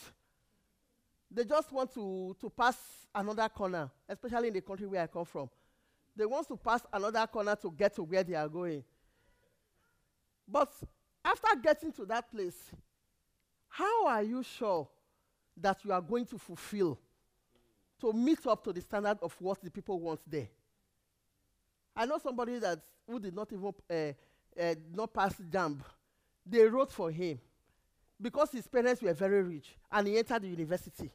They 1.30 1.44
just 1.44 1.70
want 1.70 1.94
to, 1.94 2.36
to 2.40 2.50
pass 2.50 2.76
another 3.14 3.48
corner, 3.48 3.88
especially 4.08 4.48
in 4.48 4.54
the 4.54 4.60
country 4.60 4.86
where 4.86 5.02
I 5.02 5.06
come 5.06 5.24
from. 5.24 5.48
They 6.16 6.26
want 6.26 6.48
to 6.48 6.56
pass 6.56 6.80
another 6.92 7.24
corner 7.28 7.54
to 7.54 7.70
get 7.70 7.94
to 7.94 8.02
where 8.02 8.24
they 8.24 8.34
are 8.34 8.48
going. 8.48 8.82
But 10.48 10.72
after 11.24 11.48
getting 11.62 11.92
to 11.92 12.04
that 12.06 12.30
place, 12.30 12.56
how 13.68 14.06
are 14.06 14.22
you 14.22 14.42
sure 14.42 14.88
that 15.56 15.84
you 15.84 15.92
are 15.92 16.00
going 16.00 16.26
to 16.26 16.38
fulfill, 16.38 16.98
to 18.00 18.12
meet 18.12 18.46
up 18.46 18.64
to 18.64 18.72
the 18.72 18.80
standard 18.80 19.18
of 19.22 19.34
what 19.40 19.62
the 19.62 19.70
people 19.70 20.00
want 20.00 20.20
there? 20.26 20.48
I 21.94 22.06
know 22.06 22.18
somebody 22.18 22.58
that 22.58 22.80
who 23.06 23.18
did 23.18 23.34
not 23.34 23.52
even 23.52 23.72
uh, 23.90 23.94
uh, 24.60 24.74
not 24.94 25.12
pass 25.12 25.34
JAMB. 25.50 25.80
They 26.46 26.62
wrote 26.64 26.90
for 26.92 27.10
him 27.10 27.38
because 28.20 28.50
his 28.52 28.66
parents 28.66 29.02
were 29.02 29.12
very 29.12 29.42
rich, 29.42 29.76
and 29.90 30.06
he 30.06 30.16
entered 30.18 30.42
the 30.42 30.48
university. 30.48 31.10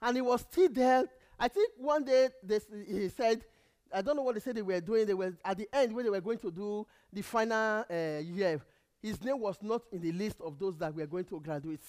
And 0.00 0.16
he 0.16 0.22
was 0.22 0.40
still 0.42 0.68
there. 0.70 1.04
I 1.38 1.48
think 1.48 1.72
one 1.76 2.04
day 2.04 2.28
they, 2.42 2.56
s- 2.56 2.66
he 2.86 3.08
said 3.08 3.44
I 3.92 4.02
don't 4.02 4.16
know 4.16 4.22
what 4.22 4.34
they 4.34 4.40
said 4.40 4.56
they 4.56 4.62
were 4.62 4.80
doing. 4.80 5.06
They 5.06 5.14
were 5.14 5.34
at 5.44 5.58
the 5.58 5.68
end 5.72 5.94
when 5.94 6.04
they 6.04 6.10
were 6.10 6.20
going 6.20 6.38
to 6.38 6.50
do 6.50 6.86
the 7.12 7.22
final 7.22 7.84
uh, 7.90 8.18
year. 8.20 8.60
His 9.02 9.22
name 9.22 9.40
was 9.40 9.56
not 9.62 9.82
in 9.92 10.00
the 10.00 10.12
list 10.12 10.40
of 10.40 10.58
those 10.58 10.76
that 10.78 10.94
were 10.94 11.06
going 11.06 11.24
to 11.24 11.40
graduate. 11.40 11.80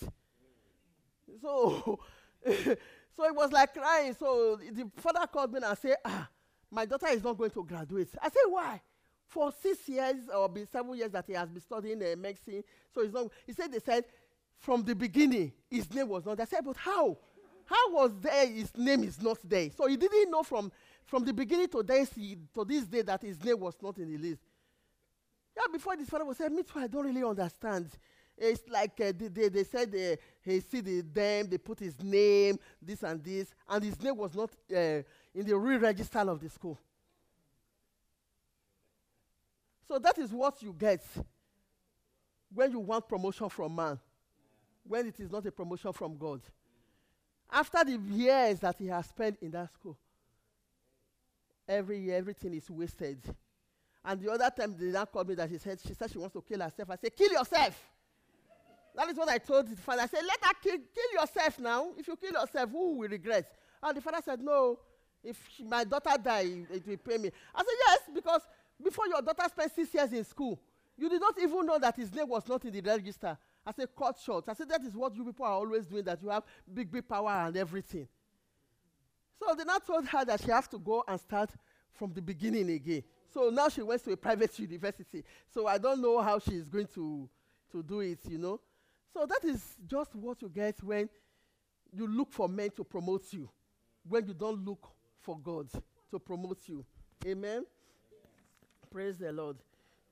So, 1.41 1.99
so 2.45 3.25
it 3.25 3.35
was 3.35 3.51
like 3.51 3.73
crying. 3.73 4.15
So 4.17 4.57
the 4.57 4.89
father 4.97 5.27
called 5.27 5.53
me 5.53 5.59
and 5.63 5.77
said, 5.77 5.97
"Ah, 6.03 6.29
my 6.69 6.85
daughter 6.85 7.07
is 7.07 7.23
not 7.23 7.37
going 7.37 7.51
to 7.51 7.63
graduate." 7.63 8.09
I 8.21 8.29
said, 8.29 8.49
"Why?" 8.49 8.81
For 9.27 9.51
six 9.61 9.87
years 9.87 10.27
or 10.33 10.49
be 10.49 10.65
seven 10.65 10.95
years 10.95 11.11
that 11.11 11.25
he 11.25 11.33
has 11.33 11.49
been 11.49 11.61
studying 11.61 12.01
uh, 12.01 12.15
medicine, 12.17 12.63
so 12.93 13.03
he's 13.03 13.13
not. 13.13 13.27
He 13.45 13.53
said 13.53 13.71
they 13.71 13.79
said 13.79 14.05
from 14.57 14.83
the 14.83 14.95
beginning 14.95 15.53
his 15.69 15.93
name 15.93 16.09
was 16.09 16.25
not. 16.25 16.39
I 16.39 16.45
said, 16.45 16.65
"But 16.65 16.77
how? 16.77 17.17
How 17.65 17.91
was 17.93 18.11
there 18.19 18.47
his 18.47 18.75
name 18.77 19.03
is 19.03 19.21
not 19.21 19.37
there?" 19.43 19.69
So 19.75 19.87
he 19.87 19.95
didn't 19.97 20.31
know 20.31 20.43
from 20.43 20.71
from 21.05 21.25
the 21.25 21.33
beginning 21.33 21.67
to 21.69 21.83
this, 21.83 22.09
to 22.09 22.65
this 22.65 22.85
day 22.85 23.01
that 23.01 23.21
his 23.21 23.43
name 23.43 23.59
was 23.59 23.75
not 23.81 23.97
in 23.97 24.11
the 24.11 24.17
list. 24.17 24.41
Yeah, 25.55 25.63
before 25.71 25.97
this 25.97 26.09
fellow 26.09 26.25
was 26.25 26.37
saying, 26.37 26.55
me 26.55 26.63
too, 26.63 26.79
I 26.79 26.87
don't 26.87 27.05
really 27.05 27.23
understand. 27.23 27.89
It's 28.37 28.67
like 28.69 28.99
uh, 29.01 29.11
they, 29.17 29.27
they, 29.27 29.49
they, 29.49 29.63
said 29.63 29.93
uh, 29.93 30.15
he 30.41 30.59
see 30.61 30.81
the, 30.81 31.01
them, 31.01 31.47
they 31.49 31.57
put 31.57 31.79
his 31.79 32.01
name, 32.01 32.57
this 32.81 33.03
and 33.03 33.23
this, 33.23 33.53
and 33.67 33.83
his 33.83 34.01
name 34.01 34.17
was 34.17 34.33
not 34.33 34.49
uh, 34.71 35.03
in 35.35 35.45
the 35.45 35.55
real 35.55 35.79
register 35.79 36.19
of 36.19 36.39
the 36.39 36.49
school. 36.49 36.79
So 39.87 39.99
that 39.99 40.17
is 40.17 40.31
what 40.31 40.61
you 40.63 40.73
get 40.77 41.03
when 42.53 42.71
you 42.71 42.79
want 42.79 43.07
promotion 43.07 43.49
from 43.49 43.75
man, 43.75 43.99
when 44.87 45.07
it 45.07 45.19
is 45.19 45.31
not 45.31 45.45
a 45.45 45.51
promotion 45.51 45.91
from 45.93 46.17
God. 46.17 46.41
After 47.51 47.83
the 47.83 47.99
years 48.09 48.59
that 48.61 48.77
he 48.79 48.87
has 48.87 49.05
spent 49.07 49.37
in 49.41 49.51
that 49.51 49.73
school, 49.73 49.97
every 51.71 51.99
year 51.99 52.17
everything 52.17 52.53
is 52.53 52.69
wasted. 52.69 53.19
And 54.03 54.19
the 54.19 54.31
other 54.31 54.51
time 54.55 54.75
they 54.77 54.87
now 54.87 55.05
called 55.05 55.29
me 55.29 55.35
that 55.35 55.49
she 55.49 55.57
said 55.57 55.79
she 55.85 55.93
said 55.93 56.11
she 56.11 56.17
wants 56.17 56.33
to 56.33 56.41
kill 56.41 56.59
herself. 56.59 56.89
I 56.89 56.95
said, 56.95 57.15
kill 57.15 57.31
yourself. 57.31 57.79
that 58.95 59.09
is 59.09 59.17
what 59.17 59.29
I 59.29 59.37
told 59.37 59.67
the 59.69 59.75
father. 59.75 60.01
I 60.01 60.07
said, 60.07 60.21
let 60.27 60.43
her 60.43 60.53
kill, 60.61 60.77
kill 60.77 61.21
yourself 61.21 61.59
now. 61.59 61.89
If 61.97 62.07
you 62.07 62.15
kill 62.15 62.33
yourself, 62.33 62.69
who 62.71 62.97
will 62.97 63.09
regret? 63.09 63.51
And 63.81 63.97
the 63.97 64.01
father 64.01 64.19
said, 64.23 64.41
no. 64.41 64.79
If 65.23 65.39
she, 65.55 65.63
my 65.63 65.83
daughter 65.83 66.17
die, 66.21 66.65
it 66.71 66.87
will 66.87 66.97
pay 66.97 67.17
me. 67.17 67.31
I 67.53 67.59
said, 67.59 67.75
yes, 67.87 67.99
because 68.13 68.41
before 68.83 69.07
your 69.07 69.21
daughter 69.21 69.43
spent 69.47 69.71
six 69.73 69.93
years 69.93 70.11
in 70.11 70.23
school, 70.23 70.59
you 70.97 71.09
did 71.09 71.21
not 71.21 71.39
even 71.39 71.65
know 71.65 71.77
that 71.77 71.95
his 71.95 72.13
name 72.13 72.27
was 72.27 72.47
not 72.47 72.65
in 72.65 72.73
the 72.73 72.81
register. 72.81 73.37
I 73.65 73.71
said, 73.71 73.89
cut 73.95 74.17
short. 74.23 74.45
I 74.49 74.53
said, 74.53 74.69
that 74.69 74.81
is 74.81 74.95
what 74.95 75.15
you 75.15 75.23
people 75.23 75.45
are 75.45 75.53
always 75.53 75.85
doing, 75.85 76.03
that 76.05 76.21
you 76.21 76.29
have 76.29 76.43
big, 76.73 76.91
big 76.91 77.07
power 77.07 77.29
and 77.29 77.55
everything. 77.55 78.07
So 79.41 79.55
they 79.55 79.63
now 79.63 79.79
told 79.79 80.05
her 80.07 80.23
that 80.23 80.41
she 80.41 80.51
has 80.51 80.67
to 80.67 80.77
go 80.77 81.03
and 81.07 81.19
start 81.19 81.49
from 81.93 82.13
the 82.13 82.21
beginning 82.21 82.69
again. 82.69 83.03
So 83.33 83.49
now 83.49 83.69
she 83.69 83.81
went 83.81 84.03
to 84.03 84.11
a 84.11 84.17
private 84.17 84.57
university. 84.59 85.23
So 85.51 85.65
I 85.65 85.79
don't 85.79 85.99
know 86.01 86.21
how 86.21 86.37
she 86.37 86.51
is 86.51 86.67
going 86.67 86.87
to, 86.93 87.27
to 87.71 87.81
do 87.81 88.01
it, 88.01 88.19
you 88.29 88.37
know. 88.37 88.59
So 89.13 89.25
that 89.25 89.43
is 89.43 89.63
just 89.87 90.15
what 90.15 90.41
you 90.41 90.49
get 90.49 90.81
when 90.83 91.09
you 91.91 92.07
look 92.07 92.31
for 92.31 92.47
men 92.47 92.69
to 92.71 92.83
promote 92.83 93.33
you, 93.33 93.49
when 94.07 94.27
you 94.27 94.33
don't 94.33 94.63
look 94.63 94.87
for 95.19 95.37
God 95.39 95.69
to 96.11 96.19
promote 96.19 96.59
you. 96.67 96.85
Amen. 97.25 97.65
Praise 98.91 99.17
the 99.17 99.31
Lord. 99.31 99.57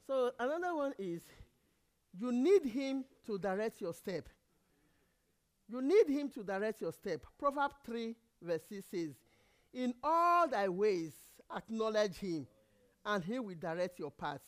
So 0.07 0.31
another 0.39 0.75
one 0.75 0.93
is 0.97 1.21
you 2.17 2.31
need 2.31 2.63
him 2.63 3.05
to 3.27 3.37
direct 3.37 3.79
your 3.79 3.93
step. 3.93 4.27
You 5.67 5.81
need 5.81 6.07
him 6.07 6.29
to 6.29 6.43
direct 6.43 6.81
your 6.81 6.91
step. 6.91 7.25
Proverbs 7.37 7.75
3, 7.85 8.15
verse 8.41 8.61
6 8.69 8.85
says, 8.89 9.09
In 9.73 9.93
all 10.03 10.47
thy 10.47 10.69
ways 10.69 11.13
acknowledge 11.55 12.17
him, 12.17 12.47
and 13.05 13.23
he 13.23 13.39
will 13.39 13.55
direct 13.55 13.99
your 13.99 14.11
path. 14.11 14.41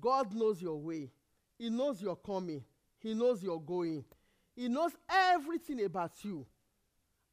God 0.00 0.34
knows 0.34 0.60
your 0.60 0.76
way, 0.76 1.10
he 1.58 1.70
knows 1.70 2.02
your 2.02 2.16
coming, 2.16 2.64
he 2.98 3.14
knows 3.14 3.42
your 3.42 3.60
going, 3.60 4.04
he 4.54 4.68
knows 4.68 4.92
everything 5.08 5.84
about 5.84 6.12
you. 6.22 6.46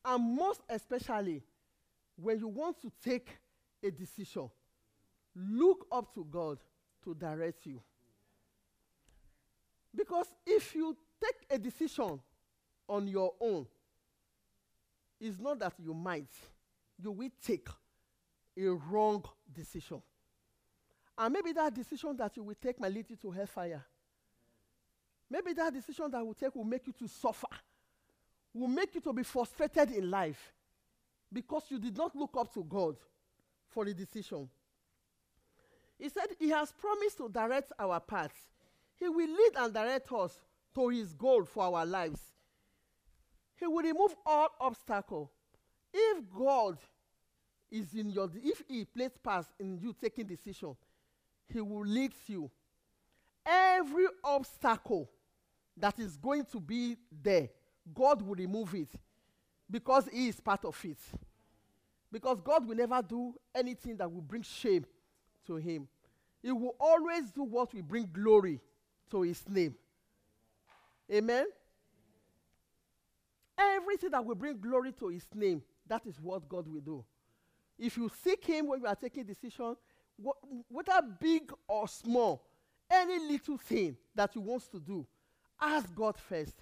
And 0.04 0.36
most 0.36 0.62
especially, 0.70 1.44
when 2.16 2.40
you 2.40 2.48
want 2.48 2.82
to 2.82 2.92
take 3.04 3.30
a 3.84 3.92
decision, 3.92 4.50
look 5.36 5.86
up 5.92 6.14
to 6.16 6.26
God 6.26 6.58
to 7.04 7.14
direct 7.16 7.66
you. 7.66 7.82
Because 9.96 10.28
if 10.46 10.74
you 10.74 10.96
take 11.22 11.46
a 11.50 11.60
decision 11.60 12.20
on 12.88 13.08
your 13.08 13.34
own, 13.40 13.68
it's 15.22 15.40
not 15.40 15.60
that 15.60 15.74
you 15.78 15.94
might, 15.94 16.32
you 17.02 17.12
will 17.12 17.30
take 17.46 17.70
a 18.58 18.68
wrong 18.68 19.24
decision. 19.54 20.02
And 21.18 21.34
maybe 21.34 21.52
that 21.54 21.74
decision 21.74 22.18
that 22.18 22.36
you 22.36 22.44
will 22.44 22.56
take 22.56 22.80
might 22.80 22.92
lead 22.92 23.10
you 23.10 23.16
to 23.18 23.30
hellfire. 23.30 23.86
Maybe 25.30 25.54
that 25.54 25.74
decision 25.74 26.10
that 26.12 26.26
will 26.26 26.34
take 26.34 26.56
will 26.56 26.64
make 26.64 26.88
you 26.88 26.94
to 26.94 27.08
suffer, 27.08 27.48
will 28.54 28.68
make 28.68 28.96
you 28.96 29.02
to 29.02 29.14
be 29.14 29.24
frustrated 29.24 29.92
in 29.92 30.10
life 30.10 30.52
because 31.32 31.64
you 31.70 31.80
did 31.80 31.96
not 31.96 32.16
look 32.16 32.36
up 32.38 32.52
to 32.56 32.64
God 32.64 32.98
for 33.68 33.86
the 33.86 33.94
decision. 33.94 34.50
He 35.98 36.10
said 36.10 36.28
he 36.40 36.50
has 36.50 36.72
promised 36.72 37.18
to 37.18 37.30
direct 37.30 37.72
our 37.78 38.00
paths. 38.00 38.50
He 39.00 39.08
will 39.08 39.30
lead 39.30 39.52
and 39.58 39.74
direct 39.74 40.12
us 40.12 40.38
to 40.74 40.90
his 40.90 41.14
goal 41.14 41.46
for 41.46 41.64
our 41.64 41.86
lives. 41.86 42.20
He 43.62 43.67
will 43.67 43.84
remove 43.84 44.15
all 44.26 44.50
obstacle. 44.60 45.32
If 45.93 46.24
God 46.36 46.80
is 47.69 47.93
in 47.93 48.10
your, 48.10 48.28
if 48.43 48.63
he 48.67 48.84
plays 48.86 49.12
part 49.24 49.45
in 49.60 49.78
you 49.78 49.95
taking 50.02 50.26
decision, 50.26 50.76
he 51.47 51.62
will 51.62 51.86
lead 51.86 52.12
you. 52.26 52.50
Every 53.45 54.08
obstacle 54.24 55.12
that 55.78 56.00
is 56.00 56.17
going 56.17 56.45
to 56.45 56.60
be 56.60 56.97
there, 57.21 57.50
God 57.93 58.24
will 58.24 58.36
remove 58.36 58.74
it 58.74 58.89
because 59.69 60.10
he 60.12 60.30
is 60.30 60.39
part 60.39 60.65
of 60.65 60.84
it. 60.84 60.97
Because 62.12 62.41
God 62.41 62.67
will 62.67 62.76
never 62.76 63.00
do 63.02 63.36
anything 63.54 63.95
that 63.97 64.12
will 64.12 64.21
bring 64.21 64.41
shame 64.41 64.86
to 65.45 65.58
him. 65.58 65.88
He 66.41 66.52
will 66.52 66.76
always 66.80 67.32
do 67.32 67.43
what 67.43 67.74
will 67.76 67.84
bring 67.84 68.10
glory 68.12 68.60
to 69.12 69.21
his 69.21 69.47
name. 69.47 69.76
Amen. 71.13 71.45
Everything 73.62 74.12
that 74.12 74.26
will 74.26 74.36
bring 74.36 74.60
glory 74.60 74.91
to 74.93 75.10
his 75.10 75.26
name, 75.34 75.62
that 75.88 76.06
is 76.06 76.19
what 76.19 76.47
God 76.50 76.67
will 76.67 76.82
do. 76.82 77.06
If 77.78 77.97
you 77.97 78.10
seek 78.24 78.45
him 78.45 78.67
when 78.67 78.80
you 78.82 78.88
are 78.88 78.95
taking 78.95 79.24
decision, 79.24 79.76
whether 80.69 81.02
big 81.19 81.52
or 81.67 81.88
small, 81.88 82.45
any 82.89 83.19
little 83.19 83.58
thing 83.58 83.97
that 84.15 84.36
you 84.36 84.41
want 84.41 84.69
to 84.71 84.80
do, 84.80 85.06
ask 85.60 85.93
God 85.95 86.17
first. 86.17 86.56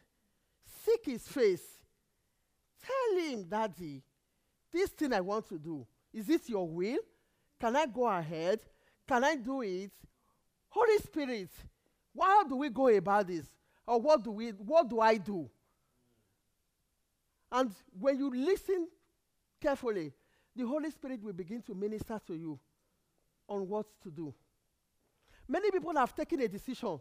Seek 0.86 1.06
his 1.06 1.28
face. 1.28 1.64
Tell 2.86 3.24
him, 3.24 3.44
Daddy, 3.44 4.02
this 4.72 4.90
thing 4.92 5.14
I 5.14 5.22
want 5.22 5.48
to 5.50 5.58
do, 5.58 5.86
is 6.14 6.26
this 6.26 6.50
your 6.50 6.68
will? 6.68 7.00
Can 7.60 7.76
I 7.76 7.86
go 7.86 8.08
ahead? 8.08 8.62
Can 9.08 9.24
I 9.24 9.36
do 9.36 9.62
it? 9.62 9.92
Holy 10.70 10.98
Spirit, 11.00 11.50
how 12.20 12.44
do 12.44 12.56
we 12.56 12.70
go 12.70 12.88
about 12.88 13.28
this? 13.28 13.46
Or 13.86 14.00
what 14.00 14.24
do 14.24 14.32
we 14.32 14.50
what 14.50 14.88
do 14.88 15.00
I 15.00 15.18
do? 15.18 15.50
And 17.52 17.72
when 18.00 18.20
you 18.20 18.30
listen 18.30 18.88
carefully, 19.62 20.14
the 20.56 20.66
Holy 20.66 20.92
Spirit 20.92 21.24
will 21.24 21.34
begin 21.34 21.62
to 21.64 21.74
minister 21.74 22.20
to 22.28 22.36
you 22.36 22.60
on 23.48 23.68
what 23.68 23.88
to 24.04 24.12
do. 24.12 24.34
Many 25.48 25.72
people 25.72 25.96
have 25.96 26.16
taken 26.16 26.42
a 26.42 26.48
decision 26.48 27.00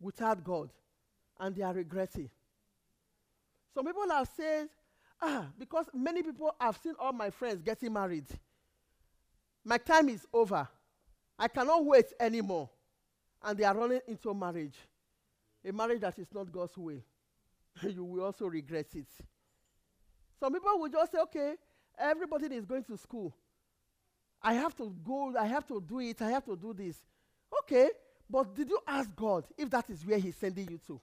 without 0.00 0.44
God 0.44 0.70
and 1.40 1.54
they 1.54 1.62
are 1.62 1.72
regretting. 1.72 2.28
Some 3.74 3.86
people 3.86 4.08
have 4.10 4.28
said, 4.36 4.68
ah, 5.22 5.46
because 5.58 5.86
many 5.94 6.22
people 6.22 6.54
have 6.60 6.78
seen 6.82 6.94
all 6.98 7.12
my 7.12 7.30
friends 7.30 7.62
getting 7.62 7.92
married. 7.92 8.26
My 9.64 9.78
time 9.78 10.08
is 10.08 10.26
over. 10.32 10.68
I 11.38 11.48
cannot 11.48 11.84
wait 11.84 12.12
anymore. 12.18 12.68
And 13.42 13.56
they 13.56 13.64
are 13.64 13.76
running 13.76 14.00
into 14.08 14.34
marriage. 14.34 14.76
A 15.64 15.72
marriage 15.72 16.00
that 16.00 16.18
is 16.18 16.26
not 16.34 16.50
God's 16.50 16.76
way. 16.76 17.04
you 17.88 18.04
will 18.04 18.24
also 18.24 18.46
regret 18.46 18.88
it. 18.94 19.06
Some 20.38 20.52
people 20.52 20.78
will 20.78 20.88
just 20.88 21.12
say, 21.12 21.18
okay, 21.20 21.54
everybody 21.98 22.54
is 22.54 22.64
going 22.64 22.84
to 22.84 22.96
school. 22.96 23.34
I 24.40 24.54
have 24.54 24.76
to 24.76 24.94
go, 25.04 25.34
I 25.38 25.46
have 25.46 25.66
to 25.66 25.80
do 25.80 26.00
it, 26.00 26.22
I 26.22 26.30
have 26.30 26.44
to 26.44 26.56
do 26.56 26.72
this. 26.72 26.96
Okay, 27.62 27.90
but 28.30 28.54
did 28.54 28.68
you 28.68 28.78
ask 28.86 29.14
God 29.16 29.44
if 29.56 29.68
that 29.70 29.90
is 29.90 30.04
where 30.06 30.18
He's 30.18 30.36
sending 30.36 30.68
you 30.70 30.78
to? 30.86 31.00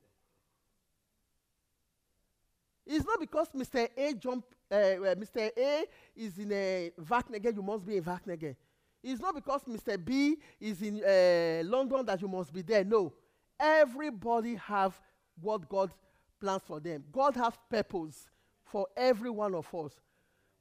It's 2.86 3.06
not 3.06 3.20
because 3.20 3.50
Mr. 3.56 3.90
A 3.98 4.14
jump, 4.14 4.46
uh, 4.72 4.76
uh, 4.76 5.16
Mr. 5.16 5.50
A 5.58 5.86
is 6.16 6.38
in 6.38 6.52
a 6.52 6.92
Wageningen, 7.02 7.56
you 7.56 7.64
must 7.64 7.86
be 7.86 7.98
in 7.98 8.04
Wageningen. 8.04 8.56
It's 9.04 9.22
not 9.22 9.36
because 9.36 9.62
Mr. 9.66 10.04
B 10.04 10.38
is 10.60 10.82
in 10.82 11.04
uh, 11.04 11.68
London 11.68 12.06
that 12.06 12.22
you 12.22 12.28
must 12.28 12.54
be 12.54 12.62
there. 12.62 12.84
No, 12.84 13.14
everybody 13.60 14.56
have 14.56 15.00
what 15.40 15.68
God 15.68 15.92
plans 16.40 16.64
for 16.66 16.80
them. 16.80 17.04
God 17.12 17.36
has 17.36 17.54
purpose 17.70 18.28
for 18.64 18.88
every 18.96 19.30
one 19.30 19.56
of 19.56 19.74
us. 19.74 19.94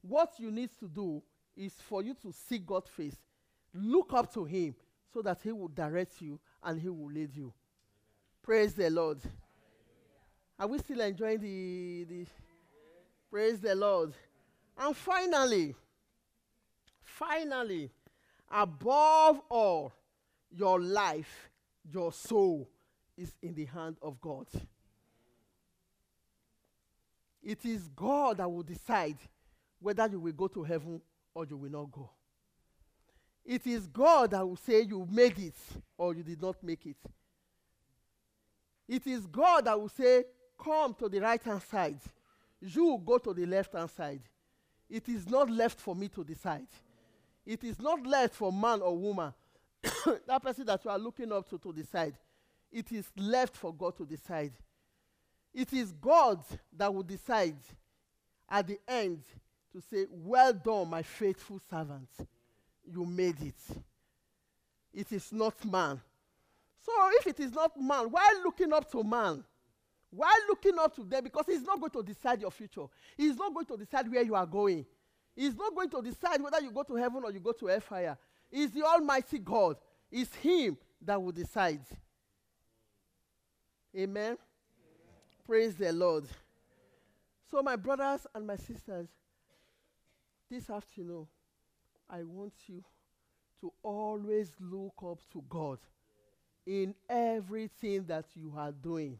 What 0.02 0.34
you 0.38 0.50
need 0.50 0.70
to 0.80 0.88
do 0.88 1.22
is 1.56 1.72
for 1.88 2.02
you 2.02 2.14
to 2.22 2.32
seek 2.32 2.66
God's 2.66 2.88
face. 2.88 3.16
Look 3.72 4.12
up 4.12 4.32
to 4.34 4.44
Him 4.44 4.74
so 5.12 5.22
that 5.22 5.38
He 5.42 5.52
will 5.52 5.68
direct 5.68 6.20
you 6.20 6.38
and 6.62 6.80
He 6.80 6.88
will 6.88 7.10
lead 7.10 7.34
you. 7.34 7.52
Praise 8.42 8.74
the 8.74 8.90
Lord. 8.90 9.18
Are 10.58 10.66
we 10.66 10.78
still 10.78 11.00
enjoying 11.00 11.40
the, 11.40 12.04
the 12.04 12.26
praise 13.30 13.58
the 13.58 13.74
Lord? 13.74 14.12
And 14.78 14.96
finally, 14.96 15.74
finally, 17.02 17.90
above 18.50 19.40
all, 19.48 19.92
your 20.56 20.80
life, 20.80 21.50
your 21.90 22.12
soul 22.12 22.68
is 23.16 23.34
in 23.42 23.54
the 23.54 23.64
hand 23.64 23.96
of 24.02 24.20
God. 24.20 24.46
It 27.44 27.64
is 27.64 27.88
God 27.94 28.38
that 28.38 28.50
will 28.50 28.62
decide 28.62 29.18
whether 29.78 30.06
you 30.06 30.18
will 30.18 30.32
go 30.32 30.48
to 30.48 30.62
heaven 30.62 31.00
or 31.34 31.44
you 31.44 31.58
will 31.58 31.70
not 31.70 31.92
go. 31.92 32.10
It 33.44 33.66
is 33.66 33.86
God 33.86 34.30
that 34.30 34.46
will 34.46 34.56
say 34.56 34.80
you 34.80 35.06
made 35.10 35.38
it 35.38 35.56
or 35.98 36.14
you 36.14 36.22
did 36.22 36.40
not 36.40 36.56
make 36.62 36.86
it. 36.86 36.96
It 38.88 39.06
is 39.06 39.26
God 39.26 39.66
that 39.66 39.78
will 39.78 39.90
say, 39.90 40.24
Come 40.62 40.94
to 40.94 41.08
the 41.08 41.18
right 41.20 41.42
hand 41.42 41.62
side. 41.62 42.00
You 42.60 43.00
go 43.04 43.18
to 43.18 43.34
the 43.34 43.44
left 43.44 43.74
hand 43.74 43.90
side. 43.90 44.22
It 44.88 45.08
is 45.08 45.28
not 45.28 45.50
left 45.50 45.78
for 45.78 45.94
me 45.94 46.08
to 46.08 46.24
decide. 46.24 46.66
It 47.44 47.64
is 47.64 47.78
not 47.78 48.06
left 48.06 48.34
for 48.34 48.52
man 48.52 48.80
or 48.80 48.96
woman, 48.96 49.34
that 50.26 50.42
person 50.42 50.64
that 50.66 50.82
you 50.84 50.90
are 50.90 50.98
looking 50.98 51.30
up 51.32 51.48
to, 51.50 51.58
to 51.58 51.72
decide. 51.72 52.14
It 52.72 52.90
is 52.92 53.06
left 53.16 53.56
for 53.56 53.74
God 53.74 53.96
to 53.98 54.06
decide. 54.06 54.52
It 55.54 55.72
is 55.72 55.92
God 55.92 56.42
that 56.76 56.92
will 56.92 57.04
decide 57.04 57.56
at 58.48 58.66
the 58.66 58.78
end 58.88 59.22
to 59.72 59.80
say, 59.80 60.06
Well 60.10 60.52
done, 60.52 60.90
my 60.90 61.02
faithful 61.02 61.60
servant. 61.70 62.08
You 62.84 63.06
made 63.06 63.40
it. 63.40 63.78
It 64.92 65.12
is 65.12 65.32
not 65.32 65.64
man. 65.64 66.00
So 66.84 66.92
if 67.20 67.26
it 67.26 67.40
is 67.40 67.52
not 67.52 67.80
man, 67.80 68.06
why 68.10 68.40
looking 68.44 68.72
up 68.72 68.90
to 68.92 69.02
man? 69.02 69.42
Why 70.10 70.32
looking 70.48 70.78
up 70.78 70.94
to 70.96 71.02
them? 71.04 71.24
Because 71.24 71.46
he's 71.46 71.62
not 71.62 71.80
going 71.80 71.90
to 71.90 72.02
decide 72.02 72.40
your 72.40 72.50
future. 72.50 72.84
He's 73.16 73.36
not 73.36 73.52
going 73.52 73.66
to 73.66 73.76
decide 73.76 74.10
where 74.10 74.22
you 74.22 74.34
are 74.34 74.46
going. 74.46 74.84
He's 75.34 75.56
not 75.56 75.74
going 75.74 75.90
to 75.90 76.02
decide 76.02 76.40
whether 76.40 76.60
you 76.60 76.70
go 76.70 76.84
to 76.84 76.94
heaven 76.94 77.22
or 77.24 77.32
you 77.32 77.40
go 77.40 77.52
to 77.52 77.66
hellfire. 77.66 78.16
It's 78.50 78.72
the 78.72 78.84
Almighty 78.84 79.38
God. 79.38 79.76
It's 80.12 80.32
Him 80.36 80.76
that 81.02 81.20
will 81.20 81.32
decide. 81.32 81.80
Amen. 83.96 84.36
Praise 85.46 85.74
the 85.74 85.92
Lord. 85.92 86.24
So, 87.50 87.62
my 87.62 87.76
brothers 87.76 88.26
and 88.34 88.46
my 88.46 88.56
sisters, 88.56 89.08
this 90.50 90.70
afternoon, 90.70 91.26
I 92.08 92.22
want 92.22 92.54
you 92.66 92.82
to 93.60 93.70
always 93.82 94.52
look 94.58 94.94
up 95.06 95.18
to 95.34 95.44
God 95.50 95.80
in 96.66 96.94
everything 97.10 98.04
that 98.06 98.24
you 98.34 98.54
are 98.56 98.72
doing, 98.72 99.18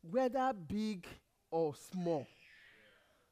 whether 0.00 0.54
big 0.54 1.06
or 1.50 1.74
small, 1.74 2.26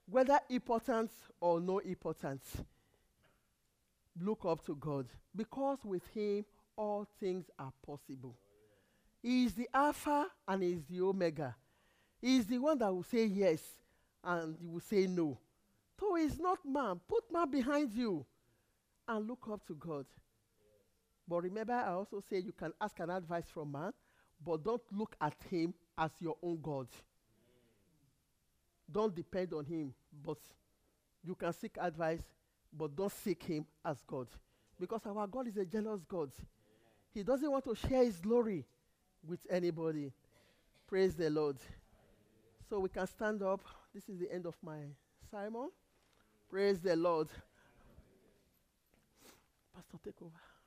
whether 0.06 0.38
important 0.50 1.10
or 1.40 1.60
no 1.60 1.78
important. 1.78 2.42
Look 4.20 4.44
up 4.44 4.66
to 4.66 4.76
God 4.76 5.06
because 5.34 5.78
with 5.82 6.06
Him 6.08 6.44
all 6.76 7.06
things 7.18 7.46
are 7.58 7.72
possible. 7.86 8.36
He 9.22 9.46
is 9.46 9.54
the 9.54 9.68
Alpha 9.72 10.26
and 10.46 10.62
He 10.62 10.72
is 10.72 10.84
the 10.84 11.00
Omega. 11.00 11.56
He 12.20 12.36
is 12.38 12.46
the 12.46 12.58
one 12.58 12.78
that 12.78 12.92
will 12.92 13.02
say 13.02 13.24
yes 13.26 13.60
and 14.24 14.56
you 14.60 14.68
will 14.68 14.80
say 14.80 15.06
no. 15.06 15.38
So 15.98 16.14
he's 16.14 16.38
not 16.38 16.58
man. 16.64 17.00
Put 17.08 17.32
man 17.32 17.50
behind 17.50 17.92
you 17.92 18.24
and 19.06 19.26
look 19.26 19.48
up 19.50 19.66
to 19.66 19.74
God. 19.74 20.06
But 21.26 21.42
remember, 21.42 21.74
I 21.74 21.92
also 21.92 22.22
say 22.28 22.38
you 22.38 22.52
can 22.52 22.72
ask 22.80 22.98
an 23.00 23.10
advice 23.10 23.46
from 23.52 23.72
man, 23.72 23.92
but 24.44 24.64
don't 24.64 24.82
look 24.92 25.14
at 25.20 25.34
him 25.50 25.74
as 25.96 26.10
your 26.20 26.36
own 26.42 26.58
God. 26.62 26.88
Don't 28.90 29.14
depend 29.14 29.52
on 29.52 29.64
him, 29.64 29.92
but 30.24 30.38
you 31.22 31.34
can 31.34 31.52
seek 31.52 31.76
advice, 31.78 32.22
but 32.72 32.96
don't 32.96 33.12
seek 33.12 33.42
him 33.42 33.66
as 33.84 33.98
God. 34.06 34.28
Because 34.80 35.02
our 35.04 35.26
God 35.26 35.48
is 35.48 35.56
a 35.56 35.64
jealous 35.64 36.00
God. 36.08 36.30
He 37.12 37.22
doesn't 37.22 37.50
want 37.50 37.64
to 37.64 37.74
share 37.74 38.04
his 38.04 38.16
glory 38.18 38.64
with 39.26 39.40
anybody. 39.50 40.12
Praise 40.86 41.14
the 41.14 41.28
Lord. 41.28 41.56
So 42.68 42.80
we 42.80 42.90
can 42.90 43.06
stand 43.06 43.42
up. 43.42 43.60
This 43.94 44.08
is 44.08 44.18
the 44.18 44.30
end 44.32 44.46
of 44.46 44.54
my 44.62 44.78
sermon. 45.30 45.70
Praise 46.50 46.80
the 46.80 46.96
Lord. 46.96 47.28
Pastor, 49.74 49.98
take 50.04 50.20
over. 50.20 50.57